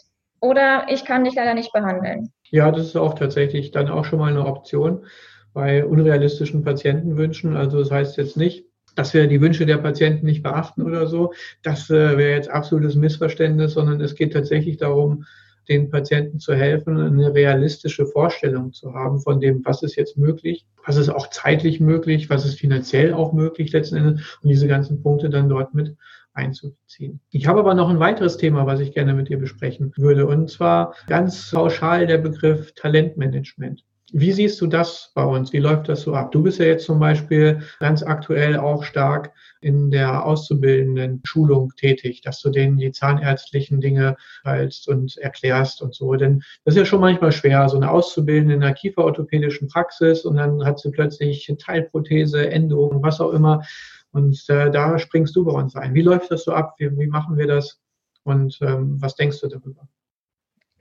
oder 0.40 0.86
ich 0.88 1.04
kann 1.04 1.24
dich 1.24 1.34
leider 1.34 1.54
nicht 1.54 1.72
behandeln. 1.72 2.30
Ja, 2.50 2.70
das 2.70 2.86
ist 2.86 2.96
auch 2.96 3.14
tatsächlich 3.14 3.70
dann 3.70 3.88
auch 3.88 4.04
schon 4.04 4.18
mal 4.18 4.30
eine 4.30 4.46
Option 4.46 5.06
bei 5.52 5.84
unrealistischen 5.84 6.64
Patientenwünschen. 6.64 7.56
Also 7.56 7.78
das 7.78 7.90
heißt 7.90 8.16
jetzt 8.16 8.36
nicht, 8.36 8.66
dass 8.96 9.14
wir 9.14 9.26
die 9.26 9.40
Wünsche 9.40 9.66
der 9.66 9.78
Patienten 9.78 10.26
nicht 10.26 10.42
beachten 10.42 10.82
oder 10.82 11.06
so. 11.06 11.32
Das 11.62 11.90
äh, 11.90 12.16
wäre 12.16 12.32
jetzt 12.32 12.50
absolutes 12.50 12.94
Missverständnis, 12.94 13.72
sondern 13.72 14.00
es 14.00 14.14
geht 14.14 14.32
tatsächlich 14.32 14.76
darum, 14.76 15.24
den 15.68 15.90
Patienten 15.90 16.38
zu 16.38 16.54
helfen, 16.54 16.98
eine 16.98 17.34
realistische 17.34 18.06
Vorstellung 18.06 18.72
zu 18.72 18.94
haben 18.94 19.20
von 19.20 19.40
dem, 19.40 19.64
was 19.64 19.82
ist 19.82 19.96
jetzt 19.96 20.16
möglich, 20.16 20.66
was 20.84 20.96
ist 20.96 21.08
auch 21.08 21.30
zeitlich 21.30 21.80
möglich, 21.80 22.30
was 22.30 22.44
ist 22.44 22.58
finanziell 22.58 23.14
auch 23.14 23.32
möglich 23.32 23.72
letzten 23.72 23.96
Endes 23.96 24.38
und 24.42 24.48
diese 24.48 24.68
ganzen 24.68 25.02
Punkte 25.02 25.30
dann 25.30 25.48
dort 25.48 25.74
mit 25.74 25.96
einzubeziehen. 26.34 27.20
Ich 27.30 27.46
habe 27.46 27.60
aber 27.60 27.74
noch 27.74 27.88
ein 27.88 28.00
weiteres 28.00 28.36
Thema, 28.36 28.66
was 28.66 28.80
ich 28.80 28.92
gerne 28.92 29.14
mit 29.14 29.28
dir 29.28 29.38
besprechen 29.38 29.92
würde, 29.96 30.26
und 30.26 30.50
zwar 30.50 30.94
ganz 31.06 31.50
pauschal 31.50 32.06
der 32.06 32.18
Begriff 32.18 32.72
Talentmanagement. 32.74 33.84
Wie 34.16 34.30
siehst 34.30 34.60
du 34.60 34.68
das 34.68 35.10
bei 35.16 35.24
uns? 35.24 35.52
Wie 35.52 35.58
läuft 35.58 35.88
das 35.88 36.02
so 36.02 36.14
ab? 36.14 36.30
Du 36.30 36.40
bist 36.40 36.60
ja 36.60 36.66
jetzt 36.66 36.84
zum 36.84 37.00
Beispiel 37.00 37.62
ganz 37.80 38.00
aktuell 38.04 38.56
auch 38.56 38.84
stark 38.84 39.32
in 39.60 39.90
der 39.90 40.24
auszubildenden 40.24 41.20
Schulung 41.24 41.72
tätig, 41.76 42.20
dass 42.20 42.40
du 42.40 42.50
denen 42.50 42.76
die 42.76 42.92
zahnärztlichen 42.92 43.80
Dinge 43.80 44.16
teilst 44.44 44.86
und 44.86 45.16
erklärst 45.16 45.82
und 45.82 45.96
so. 45.96 46.14
Denn 46.14 46.44
das 46.64 46.74
ist 46.74 46.78
ja 46.78 46.84
schon 46.84 47.00
manchmal 47.00 47.32
schwer, 47.32 47.68
so 47.68 47.76
eine 47.76 47.90
Auszubildende 47.90 48.54
in 48.54 48.62
einer 48.62 48.74
kieferorthopädischen 48.74 49.66
Praxis 49.66 50.24
und 50.24 50.36
dann 50.36 50.64
hat 50.64 50.78
sie 50.78 50.92
plötzlich 50.92 51.52
Teilprothese, 51.58 52.48
Endo 52.48 52.92
was 53.02 53.20
auch 53.20 53.32
immer. 53.32 53.64
Und 54.12 54.48
äh, 54.48 54.70
da 54.70 54.96
springst 54.96 55.34
du 55.34 55.44
bei 55.44 55.52
uns 55.52 55.74
ein. 55.74 55.92
Wie 55.92 56.02
läuft 56.02 56.30
das 56.30 56.44
so 56.44 56.52
ab? 56.52 56.76
Wie, 56.78 56.88
wie 56.96 57.08
machen 57.08 57.36
wir 57.36 57.48
das? 57.48 57.80
Und 58.22 58.60
ähm, 58.62 59.02
was 59.02 59.16
denkst 59.16 59.40
du 59.40 59.48
darüber? 59.48 59.88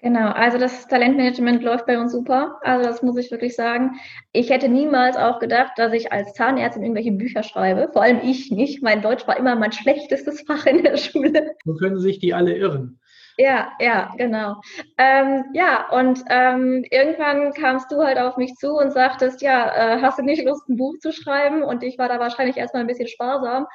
Genau, 0.04 0.32
also 0.32 0.58
das 0.58 0.86
Talentmanagement 0.90 1.64
läuft 1.64 1.86
bei 1.86 1.98
uns 1.98 2.12
super. 2.12 2.60
Also 2.62 2.86
das 2.86 3.02
muss 3.04 3.16
ich 3.16 3.32
wirklich 3.32 3.56
sagen. 3.56 3.92
Ich 4.34 4.50
hätte 4.50 4.68
niemals 4.68 5.16
auch 5.16 5.40
gedacht, 5.40 5.72
dass 5.78 5.94
ich 5.94 6.12
als 6.12 6.34
Zahnärztin 6.34 6.84
irgendwelche 6.84 7.14
Bücher 7.14 7.42
schreibe. 7.42 7.90
Vor 7.94 8.02
allem 8.02 8.20
ich 8.22 8.52
nicht. 8.52 8.84
Mein 8.84 9.02
Deutsch 9.02 9.26
war 9.28 9.38
immer 9.38 9.56
mein 9.56 9.72
schlechtestes 9.72 10.42
Fach 10.42 10.66
in 10.66 10.84
der 10.84 10.98
Schule. 10.98 11.56
So 11.64 11.76
können 11.76 12.00
sich 12.00 12.20
die 12.20 12.34
alle 12.34 12.54
irren. 12.54 13.00
Ja, 13.38 13.72
ja, 13.80 14.14
genau. 14.18 14.62
Ähm, 14.98 15.46
ja, 15.54 15.90
und 15.90 16.24
ähm, 16.30 16.86
irgendwann 16.92 17.52
kamst 17.54 17.92
du 17.92 18.04
halt 18.04 18.20
auf 18.20 18.38
mich 18.38 18.54
zu 18.56 18.76
und 18.76 18.92
sagtest, 18.92 19.42
ja, 19.42 19.96
äh, 19.98 20.02
hast 20.02 20.20
du 20.20 20.24
nicht 20.24 20.46
Lust, 20.46 20.70
ein 20.70 20.78
Buch 20.78 20.98
zu 21.00 21.12
schreiben? 21.12 21.64
Und 21.64 21.82
ich 21.84 21.98
war 21.98 22.08
da 22.10 22.20
wahrscheinlich 22.20 22.58
erstmal 22.58 22.84
ein 22.84 22.88
bisschen 22.88 23.08
sparsam. 23.08 23.66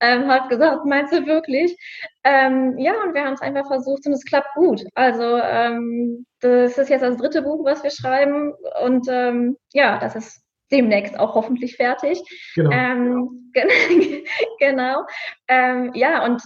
Ähm, 0.00 0.28
hab 0.28 0.48
gesagt, 0.48 0.84
meinst 0.86 1.12
du 1.12 1.26
wirklich? 1.26 1.76
Ähm, 2.22 2.78
ja, 2.78 2.92
und 3.02 3.14
wir 3.14 3.24
haben 3.24 3.34
es 3.34 3.42
einfach 3.42 3.66
versucht 3.66 4.06
und 4.06 4.12
es 4.12 4.24
klappt 4.24 4.54
gut. 4.54 4.82
Also 4.94 5.38
ähm, 5.38 6.24
das 6.40 6.78
ist 6.78 6.88
jetzt 6.88 7.02
das 7.02 7.16
dritte 7.16 7.42
Buch, 7.42 7.64
was 7.64 7.82
wir 7.82 7.90
schreiben. 7.90 8.52
Und 8.84 9.08
ähm, 9.10 9.56
ja, 9.72 9.98
das 9.98 10.14
ist 10.14 10.42
demnächst 10.70 11.18
auch 11.18 11.34
hoffentlich 11.34 11.76
fertig. 11.76 12.20
Genau. 12.54 12.70
Ähm, 12.70 13.52
genau. 14.60 15.04
Ähm, 15.48 15.92
ja, 15.94 16.24
und 16.24 16.42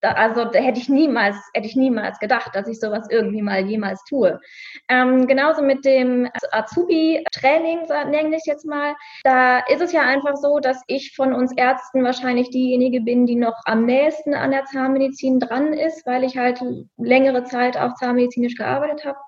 da, 0.00 0.12
also 0.12 0.44
da 0.44 0.58
hätte 0.58 0.78
ich 0.78 0.88
niemals, 0.88 1.36
hätte 1.54 1.66
ich 1.66 1.76
niemals 1.76 2.18
gedacht, 2.18 2.54
dass 2.54 2.68
ich 2.68 2.80
sowas 2.80 3.06
irgendwie 3.10 3.42
mal 3.42 3.66
jemals 3.66 4.02
tue. 4.04 4.40
Ähm, 4.88 5.26
genauso 5.26 5.62
mit 5.62 5.84
dem 5.84 6.28
Azubi-Training, 6.52 7.86
nenne 8.10 8.36
ich 8.36 8.44
jetzt 8.46 8.66
mal. 8.66 8.94
Da 9.24 9.60
ist 9.60 9.82
es 9.82 9.92
ja 9.92 10.02
einfach 10.02 10.36
so, 10.36 10.58
dass 10.58 10.82
ich 10.86 11.14
von 11.14 11.32
uns 11.32 11.52
Ärzten 11.56 12.04
wahrscheinlich 12.04 12.50
diejenige 12.50 13.00
bin, 13.00 13.26
die 13.26 13.36
noch 13.36 13.60
am 13.64 13.84
nächsten 13.84 14.34
an 14.34 14.50
der 14.50 14.64
Zahnmedizin 14.64 15.40
dran 15.40 15.72
ist, 15.72 16.06
weil 16.06 16.24
ich 16.24 16.36
halt 16.36 16.60
längere 16.96 17.44
Zeit 17.44 17.76
auch 17.76 17.94
zahnmedizinisch 17.94 18.56
gearbeitet 18.56 19.04
habe. 19.04 19.18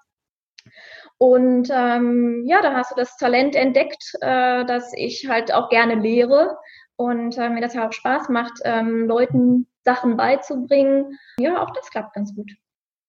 Und 1.19 1.69
ähm, 1.73 2.45
ja, 2.47 2.63
da 2.63 2.75
hast 2.75 2.93
du 2.93 2.95
das 2.97 3.17
Talent 3.17 3.57
entdeckt, 3.57 4.13
äh, 4.21 4.65
dass 4.65 4.93
ich 4.95 5.29
halt 5.29 5.53
auch 5.53 5.69
gerne 5.69 5.97
lehre 5.97 6.57
und 6.97 7.37
äh, 7.37 7.51
mir 7.51 7.61
das 7.61 7.75
ja 7.75 7.89
auch 7.89 7.93
Spaß 7.93 8.29
macht, 8.29 8.61
ähm, 8.65 9.07
Leuten 9.07 9.67
Sachen 9.85 10.17
beizubringen. 10.17 11.19
Ja, 11.41 11.63
auch 11.63 11.71
das 11.73 11.91
klappt 11.91 12.15
ganz 12.15 12.35
gut. 12.35 12.51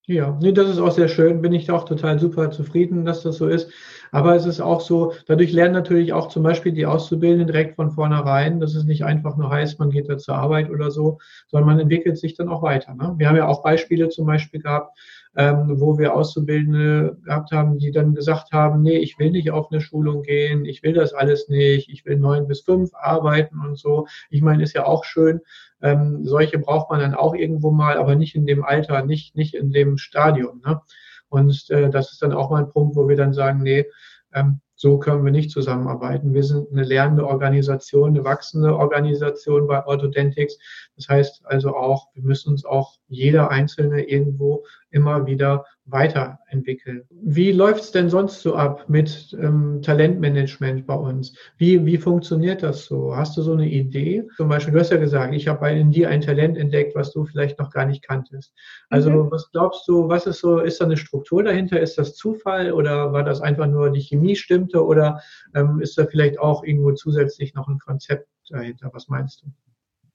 Ja, 0.10 0.36
nee, 0.42 0.52
das 0.54 0.68
ist 0.70 0.80
auch 0.80 0.92
sehr 0.92 1.08
schön. 1.08 1.40
Bin 1.40 1.54
ich 1.54 1.70
auch 1.70 1.86
total 1.86 2.18
super 2.18 2.50
zufrieden, 2.50 3.06
dass 3.06 3.22
das 3.22 3.38
so 3.38 3.48
ist. 3.48 3.72
Aber 4.12 4.36
es 4.36 4.48
ist 4.48 4.60
auch 4.60 4.82
so, 4.82 5.14
dadurch 5.28 5.52
lernen 5.52 5.76
natürlich 5.76 6.14
auch 6.14 6.30
zum 6.30 6.42
Beispiel 6.42 6.72
die 6.72 6.88
Auszubildenden 6.88 7.46
direkt 7.46 7.76
von 7.76 7.92
vornherein, 7.92 8.60
dass 8.60 8.74
es 8.74 8.86
nicht 8.86 9.04
einfach 9.04 9.38
nur 9.38 9.52
heißt, 9.52 9.78
man 9.78 9.92
geht 9.92 10.10
da 10.10 10.18
zur 10.18 10.34
Arbeit 10.34 10.72
oder 10.72 10.90
so, 10.90 11.20
sondern 11.48 11.68
man 11.68 11.80
entwickelt 11.80 12.18
sich 12.18 12.34
dann 12.34 12.50
auch 12.50 12.64
weiter. 12.64 12.96
Ne? 12.96 13.14
Wir 13.18 13.30
haben 13.30 13.36
ja 13.36 13.48
auch 13.48 13.62
Beispiele 13.62 14.10
zum 14.10 14.26
Beispiel 14.26 14.62
gehabt, 14.62 14.98
ähm, 15.36 15.80
wo 15.80 15.98
wir 15.98 16.16
Auszubildende 16.16 17.18
gehabt 17.24 17.52
haben, 17.52 17.78
die 17.78 17.92
dann 17.92 18.16
gesagt 18.16 18.52
haben, 18.52 18.82
nee, 18.82 18.98
ich 18.98 19.20
will 19.20 19.32
nicht 19.32 19.52
auf 19.52 19.72
eine 19.72 19.82
Schulung 19.82 20.24
gehen, 20.24 20.66
ich 20.66 20.84
will 20.84 20.94
das 20.94 21.14
alles 21.14 21.50
nicht, 21.50 21.90
ich 21.90 22.06
will 22.06 22.18
neun 22.18 22.48
bis 22.48 22.62
fünf 22.62 22.92
arbeiten 22.94 23.60
und 23.60 23.78
so. 23.78 24.08
Ich 24.30 24.42
meine, 24.42 24.64
ist 24.64 24.74
ja 24.74 24.86
auch 24.86 25.04
schön. 25.04 25.42
Ähm, 25.82 26.26
solche 26.26 26.60
braucht 26.60 26.90
man 26.90 27.00
dann 27.00 27.16
auch 27.16 27.36
irgendwo 27.36 27.72
mal, 27.72 27.98
aber 27.98 28.16
nicht 28.16 28.36
in 28.36 28.46
dem 28.46 28.64
Alter, 28.64 29.06
nicht, 29.06 29.36
nicht 29.36 29.54
in 29.54 29.72
dem 29.72 29.98
Stadium. 29.98 30.62
Ne? 30.66 30.82
Und 31.30 31.70
äh, 31.70 31.90
das 31.90 32.12
ist 32.12 32.22
dann 32.22 32.34
auch 32.34 32.50
mal 32.50 32.64
ein 32.64 32.72
Punkt, 32.72 32.96
wo 32.96 33.08
wir 33.08 33.16
dann 33.16 33.34
sagen, 33.34 33.62
nee, 33.62 33.86
ähm, 34.34 34.62
so 34.76 34.98
können 34.98 35.26
wir 35.26 35.32
nicht 35.34 35.52
zusammenarbeiten. 35.52 36.34
Wir 36.34 36.44
sind 36.44 36.72
eine 36.72 36.84
lernende 36.84 37.28
Organisation, 37.28 38.12
eine 38.12 38.24
wachsende 38.24 38.78
Organisation 38.78 39.68
bei 39.68 39.86
Orthodentics. 39.86 40.58
Das 40.96 41.10
heißt 41.10 41.42
also 41.44 41.76
auch, 41.76 42.08
wir 42.14 42.24
müssen 42.24 42.52
uns 42.52 42.64
auch 42.64 42.98
jeder 43.10 43.52
Einzelne 43.52 44.04
irgendwo 44.04 44.64
immer 44.92 45.26
wieder 45.26 45.66
weiterentwickeln. 45.86 47.04
Wie 47.10 47.52
läuft 47.52 47.82
es 47.82 47.92
denn 47.92 48.10
sonst 48.10 48.42
so 48.42 48.56
ab 48.56 48.86
mit 48.88 49.36
ähm, 49.40 49.82
Talentmanagement 49.82 50.86
bei 50.86 50.94
uns? 50.94 51.36
Wie, 51.58 51.86
wie 51.86 51.98
funktioniert 51.98 52.64
das 52.64 52.86
so? 52.86 53.16
Hast 53.16 53.38
du 53.38 53.42
so 53.42 53.54
eine 53.54 53.68
Idee? 53.68 54.28
Zum 54.38 54.50
Beispiel, 54.50 54.74
du 54.74 54.80
hast 54.80 54.92
ja 54.92 54.98
gesagt, 54.98 55.34
ich 55.34 55.48
habe 55.48 55.70
in 55.72 55.92
dir 55.92 56.10
ein 56.10 56.22
Talent 56.22 56.58
entdeckt, 56.58 56.96
was 56.96 57.12
du 57.12 57.26
vielleicht 57.26 57.60
noch 57.60 57.72
gar 57.72 57.86
nicht 57.86 58.08
kanntest. 58.08 58.54
Also 58.90 59.10
mhm. 59.10 59.32
was 59.32 59.52
glaubst 59.52 59.88
du, 59.88 60.08
was 60.10 60.26
ist 60.26 60.40
so, 60.40 60.60
ist 60.60 60.82
da 60.82 60.86
eine 60.86 60.98
Struktur 60.98 61.44
dahinter? 61.44 61.80
Ist 61.80 61.98
das 61.98 62.16
Zufall 62.16 62.72
oder 62.72 63.14
war 63.14 63.24
das 63.24 63.42
einfach 63.42 63.68
nur 63.68 63.92
die 63.92 64.02
Chemie 64.02 64.36
stimmte 64.36 64.84
oder 64.84 65.22
ähm, 65.56 65.80
ist 65.82 65.98
da 65.98 66.06
vielleicht 66.06 66.40
auch 66.40 66.64
irgendwo 66.64 66.94
zusätzlich 66.94 67.54
noch 67.54 67.68
ein 67.68 67.80
Konzept 67.80 68.28
dahinter? 68.50 68.90
Was 68.94 69.08
meinst 69.08 69.44
du? 69.44 69.69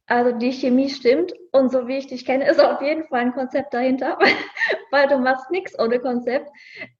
Also 0.07 0.33
die 0.33 0.53
Chemie 0.53 0.91
stimmt 0.91 1.33
und 1.53 1.73
so 1.73 1.89
wie 1.89 1.97
ich 1.97 2.07
dich 2.07 2.27
kenne, 2.27 2.47
ist 2.47 2.63
auf 2.63 2.83
jeden 2.83 3.05
Fall 3.05 3.21
ein 3.21 3.33
Konzept 3.33 3.73
dahinter, 3.73 4.19
weil 4.91 5.09
du 5.09 5.19
machst 5.19 5.51
nichts 5.51 5.79
ohne 5.79 5.99
Konzept. 5.99 6.51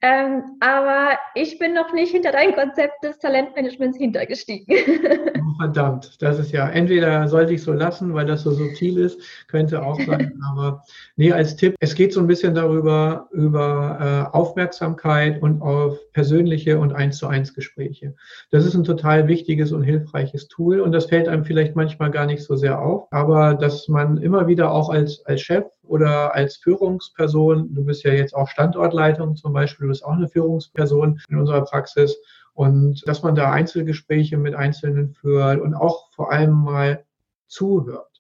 Ähm, 0.01 0.57
aber 0.61 1.19
ich 1.35 1.59
bin 1.59 1.75
noch 1.75 1.93
nicht 1.93 2.13
hinter 2.13 2.33
dein 2.33 2.55
Konzept 2.55 3.05
des 3.05 3.19
Talentmanagements 3.19 3.99
hintergestiegen. 3.99 4.67
Oh, 5.47 5.55
verdammt, 5.59 6.23
das 6.23 6.39
ist 6.39 6.53
ja, 6.53 6.69
entweder 6.69 7.29
sollte 7.29 7.55
ich 7.55 7.63
so 7.63 7.73
lassen, 7.73 8.15
weil 8.15 8.27
das 8.27 8.43
so 8.43 8.53
subtil 8.53 8.99
ist, 8.99 9.21
könnte 9.49 9.83
auch 9.83 9.99
sein, 10.07 10.41
aber 10.43 10.83
nee, 11.17 11.33
als 11.33 11.57
Tipp, 11.57 11.75
es 11.81 11.95
geht 11.95 12.13
so 12.13 12.21
ein 12.21 12.27
bisschen 12.27 12.55
darüber, 12.55 13.29
über 13.33 14.31
äh, 14.33 14.37
Aufmerksamkeit 14.37 15.41
und 15.43 15.61
auf 15.63 15.99
persönliche 16.13 16.79
und 16.79 16.93
eins 16.93 17.19
zu 17.19 17.27
eins 17.27 17.55
Gespräche. 17.55 18.15
Das 18.51 18.65
ist 18.65 18.75
ein 18.75 18.85
total 18.85 19.29
wichtiges 19.29 19.73
und 19.73 19.83
hilfreiches 19.83 20.49
Tool 20.49 20.81
und 20.81 20.93
das 20.93 21.07
fällt 21.07 21.29
einem 21.29 21.45
vielleicht 21.45 21.77
manchmal 21.77 22.11
gar 22.11 22.27
nicht 22.27 22.43
so 22.43 22.57
sehr 22.57 22.81
auf 22.81 23.05
aber 23.11 23.55
dass 23.55 23.89
man 23.89 24.19
immer 24.19 24.47
wieder 24.47 24.71
auch 24.73 24.89
als, 24.89 25.25
als 25.27 25.41
Chef 25.41 25.65
oder 25.83 26.35
als 26.35 26.57
Führungsperson, 26.57 27.75
du 27.75 27.85
bist 27.85 28.03
ja 28.05 28.13
jetzt 28.13 28.35
auch 28.35 28.49
Standortleitung 28.49 29.37
zum 29.37 29.53
Beispiel, 29.53 29.87
du 29.87 29.91
bist 29.91 30.05
auch 30.05 30.13
eine 30.13 30.29
Führungsperson 30.29 31.21
in 31.29 31.39
unserer 31.39 31.63
Praxis 31.63 32.17
und 32.55 33.07
dass 33.07 33.23
man 33.23 33.35
da 33.35 33.53
Einzelgespräche 33.53 34.39
mit 34.39 34.55
Einzelnen 34.55 35.13
führt 35.13 35.61
und 35.61 35.75
auch 35.75 36.11
vor 36.13 36.33
allem 36.33 36.53
mal 36.53 37.05
zuhört 37.47 38.15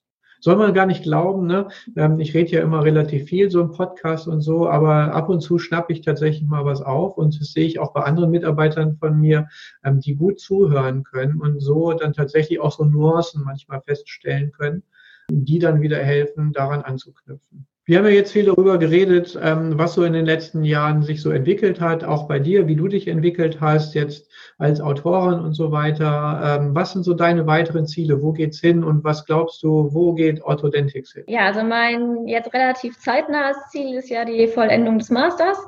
soll 0.44 0.56
man 0.56 0.74
gar 0.74 0.84
nicht 0.84 1.02
glauben. 1.02 1.46
Ne? 1.46 1.68
Ähm, 1.96 2.20
ich 2.20 2.34
rede 2.34 2.50
ja 2.50 2.60
immer 2.60 2.84
relativ 2.84 3.24
viel, 3.30 3.50
so 3.50 3.62
im 3.62 3.70
Podcast 3.70 4.28
und 4.28 4.42
so, 4.42 4.68
aber 4.68 5.14
ab 5.14 5.30
und 5.30 5.40
zu 5.40 5.58
schnappe 5.58 5.94
ich 5.94 6.02
tatsächlich 6.02 6.46
mal 6.46 6.66
was 6.66 6.82
auf 6.82 7.16
und 7.16 7.40
das 7.40 7.54
sehe 7.54 7.64
ich 7.64 7.78
auch 7.78 7.94
bei 7.94 8.02
anderen 8.02 8.30
Mitarbeitern 8.30 8.98
von 8.98 9.18
mir, 9.18 9.48
ähm, 9.84 10.00
die 10.00 10.16
gut 10.16 10.38
zuhören 10.38 11.02
können 11.02 11.40
und 11.40 11.60
so 11.60 11.94
dann 11.94 12.12
tatsächlich 12.12 12.60
auch 12.60 12.72
so 12.72 12.84
Nuancen 12.84 13.42
manchmal 13.42 13.80
feststellen 13.80 14.52
können, 14.52 14.82
die 15.30 15.58
dann 15.58 15.80
wieder 15.80 15.96
helfen, 15.96 16.52
daran 16.52 16.82
anzuknüpfen. 16.82 17.66
Wir 17.86 17.98
haben 17.98 18.06
ja 18.06 18.12
jetzt 18.12 18.32
viel 18.32 18.46
darüber 18.46 18.78
geredet, 18.78 19.38
ähm, 19.42 19.76
was 19.76 19.92
so 19.92 20.04
in 20.04 20.14
den 20.14 20.24
letzten 20.24 20.64
Jahren 20.64 21.02
sich 21.02 21.20
so 21.20 21.30
entwickelt 21.30 21.82
hat, 21.82 22.02
auch 22.02 22.26
bei 22.26 22.38
dir, 22.38 22.66
wie 22.66 22.76
du 22.76 22.88
dich 22.88 23.08
entwickelt 23.08 23.60
hast, 23.60 23.94
jetzt 23.94 24.26
als 24.56 24.80
Autorin 24.80 25.40
und 25.40 25.52
so 25.52 25.70
weiter. 25.70 26.60
Ähm, 26.62 26.74
was 26.74 26.92
sind 26.92 27.02
so 27.02 27.12
deine 27.12 27.46
weiteren 27.46 27.86
Ziele? 27.86 28.22
Wo 28.22 28.32
geht's 28.32 28.58
hin 28.58 28.82
und 28.82 29.04
was 29.04 29.26
glaubst 29.26 29.62
du, 29.62 29.90
wo 29.92 30.14
geht 30.14 30.42
Orthodentics 30.42 31.12
hin? 31.12 31.24
Ja, 31.26 31.40
also 31.40 31.62
mein 31.62 32.26
jetzt 32.26 32.54
relativ 32.54 32.98
zeitnahes 32.98 33.58
Ziel 33.70 33.98
ist 33.98 34.08
ja 34.08 34.24
die 34.24 34.46
Vollendung 34.46 34.98
des 34.98 35.10
Masters. 35.10 35.58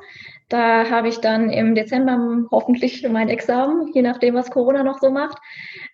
Da 0.48 0.88
habe 0.88 1.08
ich 1.08 1.18
dann 1.18 1.50
im 1.50 1.74
Dezember 1.74 2.46
hoffentlich 2.50 3.06
mein 3.08 3.28
Examen, 3.28 3.90
je 3.92 4.00
nachdem, 4.00 4.36
was 4.36 4.50
Corona 4.50 4.84
noch 4.84 5.00
so 5.00 5.10
macht. 5.10 5.38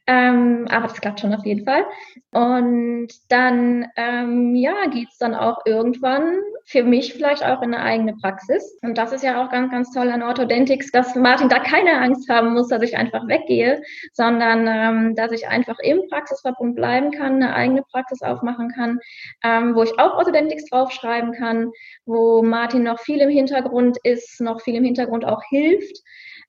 Ähm, 0.06 0.66
aber 0.68 0.88
das 0.88 1.00
klappt 1.00 1.21
schon 1.21 1.32
auf 1.32 1.47
jeden 1.47 1.64
Fall. 1.64 1.85
Und 2.32 3.09
dann, 3.28 3.87
ähm, 3.97 4.54
ja, 4.56 4.87
geht's 4.87 5.16
dann 5.18 5.35
auch 5.35 5.59
irgendwann 5.64 6.40
für 6.64 6.82
mich 6.82 7.12
vielleicht 7.12 7.44
auch 7.44 7.62
in 7.62 7.73
eine 7.73 7.82
eigene 7.82 8.14
Praxis. 8.16 8.78
Und 8.82 8.99
das 8.99 9.12
ist 9.12 9.23
ja 9.23 9.42
auch 9.42 9.50
ganz, 9.50 9.71
ganz 9.71 9.92
toll 9.92 10.11
an 10.11 10.23
Orthodentics, 10.23 10.90
dass 10.90 11.14
Martin 11.14 11.49
da 11.49 11.61
keine 11.61 12.00
Angst 12.00 12.28
haben 12.28 12.54
muss, 12.54 12.68
dass 12.68 12.82
ich 12.82 12.97
einfach 12.97 13.28
weggehe, 13.28 13.82
sondern 14.12 14.66
ähm, 14.66 15.14
dass 15.14 15.30
ich 15.30 15.47
einfach 15.47 15.78
im 15.80 16.00
Praxisverbund 16.09 16.75
bleiben 16.75 17.12
kann, 17.12 17.35
eine 17.35 17.54
eigene 17.54 17.82
Praxis 17.82 18.23
aufmachen 18.23 18.73
kann, 18.75 18.99
ähm, 19.44 19.76
wo 19.76 19.85
ich 19.85 19.99
auch 19.99 20.16
Orthodentics 20.16 20.64
draufschreiben 20.71 21.32
kann, 21.32 21.71
wo 22.06 22.42
Martin 22.42 22.82
noch 22.82 22.99
viel 22.99 23.21
im 23.21 23.30
Hintergrund 23.30 23.99
ist, 24.02 24.40
noch 24.40 24.62
viel 24.62 24.75
im 24.75 24.85
Hintergrund 24.85 25.25
auch 25.25 25.42
hilft. 25.49 26.02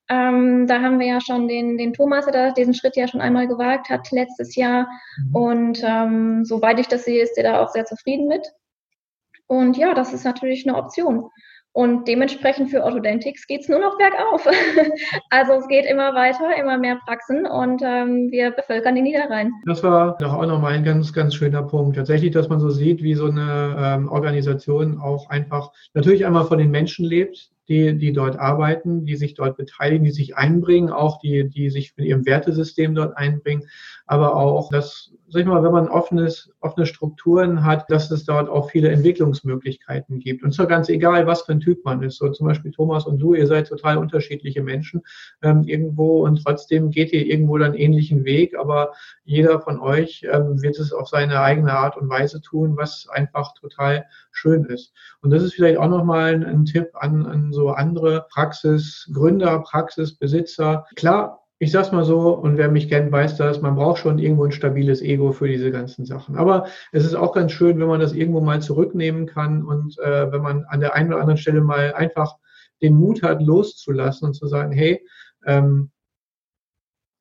Ähm, 0.10 0.68
da 0.68 0.82
haben 0.82 1.00
wir 1.00 1.08
ja 1.08 1.22
schon 1.22 1.48
den, 1.48 1.78
den 1.78 1.94
Thomas, 1.94 2.26
der 2.26 2.52
diesen 2.52 2.74
Schritt 2.74 2.96
ja 2.96 3.08
schon 3.08 3.22
einmal 3.22 3.48
gewagt 3.48 3.90
hat 3.90 4.12
letztes 4.12 4.56
Jahr. 4.56 4.88
Mhm. 5.18 5.36
Und 5.36 5.84
ähm, 5.84 6.46
soweit 6.46 6.80
ich 6.80 6.88
das 6.88 7.06
sehe, 7.06 7.24
ist 7.24 7.38
er 7.38 7.44
da 7.44 7.64
auch 7.64 7.70
sehr 7.70 7.86
zufrieden 7.86 8.28
mit. 8.28 8.46
Und 9.48 9.78
ja, 9.78 9.94
das 9.94 10.14
ist 10.14 10.26
natürlich 10.26 10.68
eine 10.68 10.78
Option. 10.78 11.30
Und 11.76 12.08
dementsprechend 12.08 12.70
für 12.70 12.84
Orthodontics 12.84 13.48
geht 13.48 13.62
es 13.62 13.70
nur 13.70 13.80
noch 13.80 13.98
bergauf. 13.98 14.46
also 15.32 15.54
es 15.54 15.68
geht 15.68 15.86
immer 15.86 16.14
weiter, 16.14 16.56
immer 16.56 16.78
mehr 16.78 17.00
Praxen 17.04 17.48
und 17.48 17.82
ähm, 17.84 18.30
wir 18.30 18.52
bevölkern 18.52 18.94
den 18.94 19.06
Niederrhein. 19.06 19.52
Das 19.66 19.82
war 19.82 20.16
doch 20.20 20.34
auch 20.34 20.46
nochmal 20.46 20.74
ein 20.74 20.84
ganz, 20.84 21.14
ganz 21.14 21.34
schöner 21.34 21.64
Punkt. 21.64 21.96
Tatsächlich, 21.96 22.30
dass 22.30 22.48
man 22.48 22.60
so 22.60 22.70
sieht, 22.70 23.02
wie 23.02 23.16
so 23.16 23.26
eine 23.26 23.76
ähm, 23.80 24.08
Organisation 24.08 25.00
auch 25.00 25.32
einfach 25.32 25.72
natürlich 25.96 26.28
einmal 26.28 26.46
von 26.46 26.60
den 26.60 26.70
Menschen 26.70 27.06
lebt, 27.06 27.50
die, 27.68 27.98
die 27.98 28.14
dort 28.14 28.38
arbeiten, 28.38 29.06
die 29.06 29.16
sich 29.16 29.36
dort 29.36 29.58
beteiligen, 29.58 30.04
die 30.04 30.12
sich 30.12 30.36
einbringen, 30.36 30.90
auch 30.90 31.20
die, 31.20 31.50
die 31.50 31.70
sich 31.70 31.94
mit 31.96 32.08
ihrem 32.08 32.26
Wertesystem 32.26 32.94
dort 32.96 33.16
einbringen, 33.18 33.68
aber 34.14 34.36
auch, 34.36 34.70
dass, 34.70 35.12
sag 35.30 35.42
ich 35.42 35.48
mal, 35.48 35.64
wenn 35.64 35.72
man 35.72 35.90
offenes, 35.90 36.52
offene 36.62 36.86
Strukturen 36.86 37.66
hat, 37.66 37.90
dass 37.90 38.12
es 38.12 38.26
dort 38.26 38.48
auch 38.48 38.70
viele 38.70 38.90
Entwicklungsmöglichkeiten 38.90 40.20
gibt. 40.20 40.44
Und 40.44 40.54
zwar 40.54 40.68
ganz 40.68 40.88
egal, 40.88 41.26
was 41.26 41.42
für 41.42 41.54
ein 41.54 41.60
Typ 41.60 41.84
man 41.84 42.04
ist. 42.04 42.18
So 42.18 42.30
zum 42.30 42.46
Beispiel 42.46 42.72
Thomas 42.72 43.08
und 43.08 43.18
du, 43.18 43.34
ihr 43.34 43.48
seid 43.48 43.68
total 43.68 43.98
unterschiedliche 43.98 44.62
Menschen 44.62 45.02
ähm, 45.42 45.64
irgendwo 45.64 46.24
und 46.26 46.44
trotzdem 46.44 46.92
geht 46.92 47.12
ihr 47.12 47.26
irgendwo 47.26 47.58
dann 47.58 47.74
ähnlichen 47.74 48.24
Weg, 48.24 48.56
aber 48.56 48.94
jeder 49.24 49.60
von 49.60 49.80
euch 49.80 50.24
ähm, 50.32 50.62
wird 50.62 50.78
es 50.78 50.94
auf 50.94 51.08
seine 51.08 51.42
eigene 51.42 51.74
Art 51.74 51.98
und 51.98 52.08
Weise 52.08 52.40
tun, 52.40 52.78
was 52.78 53.08
einfach 53.10 53.56
total 53.56 54.06
schön 54.32 54.66
ist. 54.66 54.94
Und 55.22 55.32
das 55.32 55.42
ist 55.42 55.56
vielleicht 55.56 55.80
auch 55.80 55.90
nochmal 55.90 56.36
ein, 56.36 56.46
ein 56.46 56.66
Tipp 56.66 56.90
an, 56.94 57.26
an 57.26 57.52
so 57.52 57.72
andere 57.72 58.28
Praxisgründer, 58.30 59.60
Praxisbesitzer. 59.62 60.86
Klar, 60.96 61.43
ich 61.64 61.72
sag's 61.72 61.94
mal 61.94 62.04
so, 62.04 62.32
und 62.32 62.58
wer 62.58 62.70
mich 62.70 62.90
kennt, 62.90 63.12
weiß 63.12 63.38
das, 63.38 63.62
man 63.62 63.76
braucht 63.76 64.00
schon 64.00 64.20
irgendwo 64.20 64.44
ein 64.44 64.52
stabiles 64.52 65.02
Ego 65.02 65.32
für 65.32 65.48
diese 65.48 65.72
ganzen 65.72 66.06
Sachen. 66.06 66.36
Aber 66.36 66.68
es 66.92 67.06
ist 67.06 67.16
auch 67.16 67.34
ganz 67.34 67.54
schön, 67.54 67.80
wenn 67.80 67.88
man 67.88 68.02
das 68.02 68.14
irgendwo 68.14 68.42
mal 68.42 68.62
zurücknehmen 68.62 69.28
kann 69.28 69.64
und 69.64 69.98
äh, 70.00 70.32
wenn 70.32 70.42
man 70.42 70.66
an 70.66 70.82
der 70.82 70.94
einen 70.94 71.14
oder 71.14 71.22
anderen 71.22 71.38
Stelle 71.38 71.62
mal 71.62 71.94
einfach 71.94 72.36
den 72.82 72.96
Mut 72.96 73.24
hat, 73.24 73.42
loszulassen 73.42 74.28
und 74.28 74.34
zu 74.34 74.48
sagen, 74.48 74.74
hey, 74.74 75.06
ähm, 75.46 75.92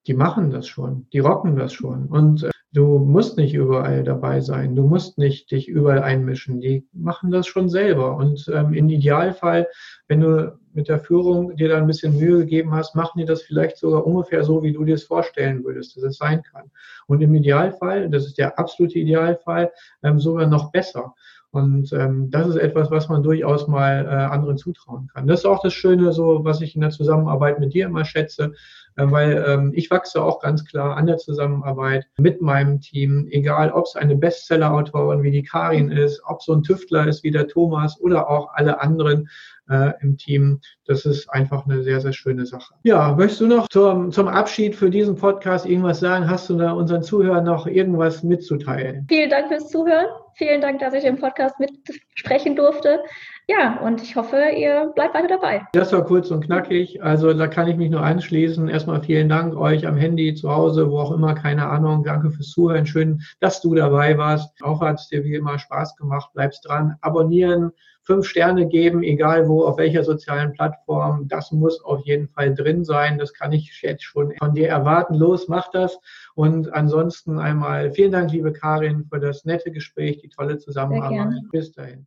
die 0.09 0.15
machen 0.15 0.51
das 0.51 0.67
schon, 0.67 1.07
die 1.13 1.21
rocken 1.21 1.55
das 1.55 1.73
schon. 1.73 2.07
Und 2.07 2.51
Du 2.75 2.99
musst 2.99 3.37
nicht 3.37 3.53
überall 3.53 4.03
dabei 4.03 4.41
sein. 4.41 4.75
Du 4.75 4.83
musst 4.83 5.19
nicht 5.19 5.51
dich 5.51 5.69
überall 5.69 6.03
einmischen. 6.03 6.63
Die 6.63 6.87
machen 6.95 7.31
das 7.31 7.47
schon 7.47 7.69
selber. 7.69 8.17
Und 8.17 8.51
ähm, 8.53 8.73
im 8.73 8.89
Idealfall, 8.89 9.69
wenn 10.09 10.21
du 10.21 10.59
mit 10.73 10.89
der 10.89 10.99
Führung 10.99 11.55
dir 11.57 11.69
da 11.69 11.77
ein 11.77 11.87
bisschen 11.87 12.19
Mühe 12.19 12.39
gegeben 12.39 12.73
hast, 12.73 12.95
machen 12.95 13.19
die 13.19 13.27
das 13.27 13.43
vielleicht 13.43 13.77
sogar 13.77 14.07
ungefähr 14.07 14.43
so, 14.43 14.63
wie 14.63 14.73
du 14.73 14.85
dir 14.85 14.95
es 14.95 15.05
vorstellen 15.05 15.63
würdest, 15.65 15.97
dass 15.97 16.05
es 16.05 16.17
sein 16.17 16.43
kann. 16.43 16.71
Und 17.07 17.21
im 17.21 17.35
Idealfall, 17.35 18.09
das 18.09 18.25
ist 18.25 18.39
der 18.39 18.59
absolute 18.59 18.99
Idealfall, 18.99 19.71
ähm, 20.03 20.19
sogar 20.19 20.47
noch 20.47 20.73
besser. 20.73 21.15
Und 21.53 21.93
ähm, 21.93 22.31
das 22.31 22.49
ist 22.49 22.57
etwas, 22.57 22.91
was 22.91 23.11
man 23.11 23.23
durchaus 23.23 23.69
mal 23.69 24.07
äh, 24.07 24.09
anderen 24.09 24.57
zutrauen 24.57 25.11
kann. 25.13 25.27
Das 25.27 25.41
ist 25.41 25.47
auch 25.47 25.63
das 25.63 25.75
Schöne, 25.75 26.15
so 26.15 26.45
was 26.45 26.63
ich 26.63 26.75
in 26.75 26.81
der 26.81 26.89
Zusammenarbeit 26.89 27.61
mit 27.61 27.75
dir 27.75 27.87
immer 27.87 28.07
schätze, 28.07 28.53
äh, 28.97 29.05
weil 29.11 29.45
ähm, 29.47 29.71
ich 29.75 29.91
wachse 29.91 30.23
auch 30.23 30.41
ganz 30.41 30.65
klar 30.65 30.97
an 30.97 31.05
der 31.05 31.19
Zusammenarbeit 31.19 32.07
mit 32.17 32.41
meinem 32.41 32.81
Team, 32.81 33.29
egal 33.31 33.71
ob 33.71 33.85
es 33.85 33.97
eine 33.97 34.17
Bestseller-Autorin 34.17 35.23
wie 35.23 35.31
die 35.31 35.43
Karin 35.43 35.91
ist, 35.91 36.23
ob 36.25 36.43
so 36.43 36.55
ein 36.55 36.63
Tüftler 36.63 37.07
ist 37.07 37.23
wie 37.23 37.31
der 37.31 37.49
Thomas 37.49 38.01
oder 38.01 38.31
auch 38.31 38.49
alle 38.55 38.81
anderen 38.81 39.29
äh, 39.69 39.93
im 40.01 40.17
Team. 40.17 40.59
Das 40.87 41.05
ist 41.05 41.29
einfach 41.29 41.67
eine 41.67 41.83
sehr, 41.83 42.01
sehr 42.01 42.15
schöne 42.15 42.47
Sache. 42.47 42.73
Ja, 42.83 43.15
möchtest 43.15 43.43
du 43.43 43.47
noch 43.47 43.69
zum, 43.69 44.11
zum 44.11 44.27
Abschied 44.27 44.75
für 44.75 44.89
diesen 44.89 45.17
Podcast 45.17 45.67
irgendwas 45.67 46.01
sagen? 46.01 46.31
Hast 46.31 46.49
du 46.49 46.57
da 46.57 46.73
unseren 46.73 47.03
Zuhörern 47.03 47.45
noch 47.45 47.67
irgendwas 47.67 48.23
mitzuteilen? 48.23 49.07
Vielen 49.11 49.29
Dank 49.29 49.49
fürs 49.49 49.69
Zuhören. 49.69 50.07
Vielen 50.35 50.61
Dank, 50.61 50.81
dass 50.81 50.95
ich 50.95 51.05
im 51.05 51.19
Podcast 51.19 51.59
mitsprechen 51.59 52.57
durfte. 52.57 53.01
Ja, 53.49 53.81
und 53.81 54.03
ich 54.03 54.15
hoffe, 54.17 54.37
ihr 54.57 54.93
bleibt 54.95 55.15
weiter 55.15 55.29
dabei. 55.29 55.67
Das 55.73 55.93
war 55.93 56.05
kurz 56.05 56.31
und 56.31 56.45
knackig. 56.45 57.03
Also 57.03 57.35
da 57.35 57.49
kann 57.49 57.69
ich 57.69 57.77
mich 57.77 57.91
nur 57.91 58.03
anschließen. 58.03 58.69
Erstmal 58.69 59.03
vielen 59.03 59.29
Dank 59.29 59.57
euch 59.57 59.87
am 59.87 59.97
Handy, 59.97 60.35
zu 60.35 60.51
Hause, 60.51 60.91
wo 60.91 61.01
auch 61.01 61.13
immer, 61.13 61.35
keine 61.35 61.69
Ahnung. 61.69 62.05
Danke 62.05 62.31
fürs 62.31 62.51
Zuhören. 62.51 62.87
Schön, 62.87 63.21
dass 63.41 63.61
du 63.61 63.75
dabei 63.75 64.17
warst. 64.17 64.63
Auch 64.63 64.81
hat 64.81 65.01
es 65.01 65.09
dir 65.09 65.25
wie 65.25 65.35
immer 65.35 65.59
Spaß 65.59 65.97
gemacht. 65.97 66.31
Bleibst 66.35 66.67
dran. 66.67 66.97
Abonnieren, 67.01 67.73
fünf 68.05 68.27
Sterne 68.27 68.67
geben, 68.67 69.03
egal 69.03 69.49
wo, 69.49 69.65
auf 69.65 69.79
welcher 69.79 70.05
sozialen 70.05 70.53
Plattform. 70.53 71.29
Das 71.29 71.53
muss 71.53 71.83
auf 71.85 72.01
jeden 72.05 72.29
Fall 72.29 72.55
drin 72.55 72.85
sein. 72.85 73.19
Das 73.19 73.33
kann 73.33 73.53
ich 73.53 73.81
jetzt 73.83 74.05
schon 74.05 74.33
von 74.39 74.55
dir 74.55 74.69
erwarten. 74.69 75.15
Los, 75.15 75.49
mach 75.49 75.71
das. 75.71 75.99
Und 76.35 76.73
ansonsten 76.73 77.39
einmal 77.39 77.93
vielen 77.93 78.13
Dank, 78.13 78.33
liebe 78.33 78.53
Karin, 78.53 79.07
für 79.11 79.21
das 79.21 79.45
nette 79.45 79.71
Gespräch, 79.71 80.19
die 80.19 80.29
tolle 80.29 80.59
Zusammenarbeit. 80.59 81.41
Bis 81.51 81.73
dahin. 81.73 82.05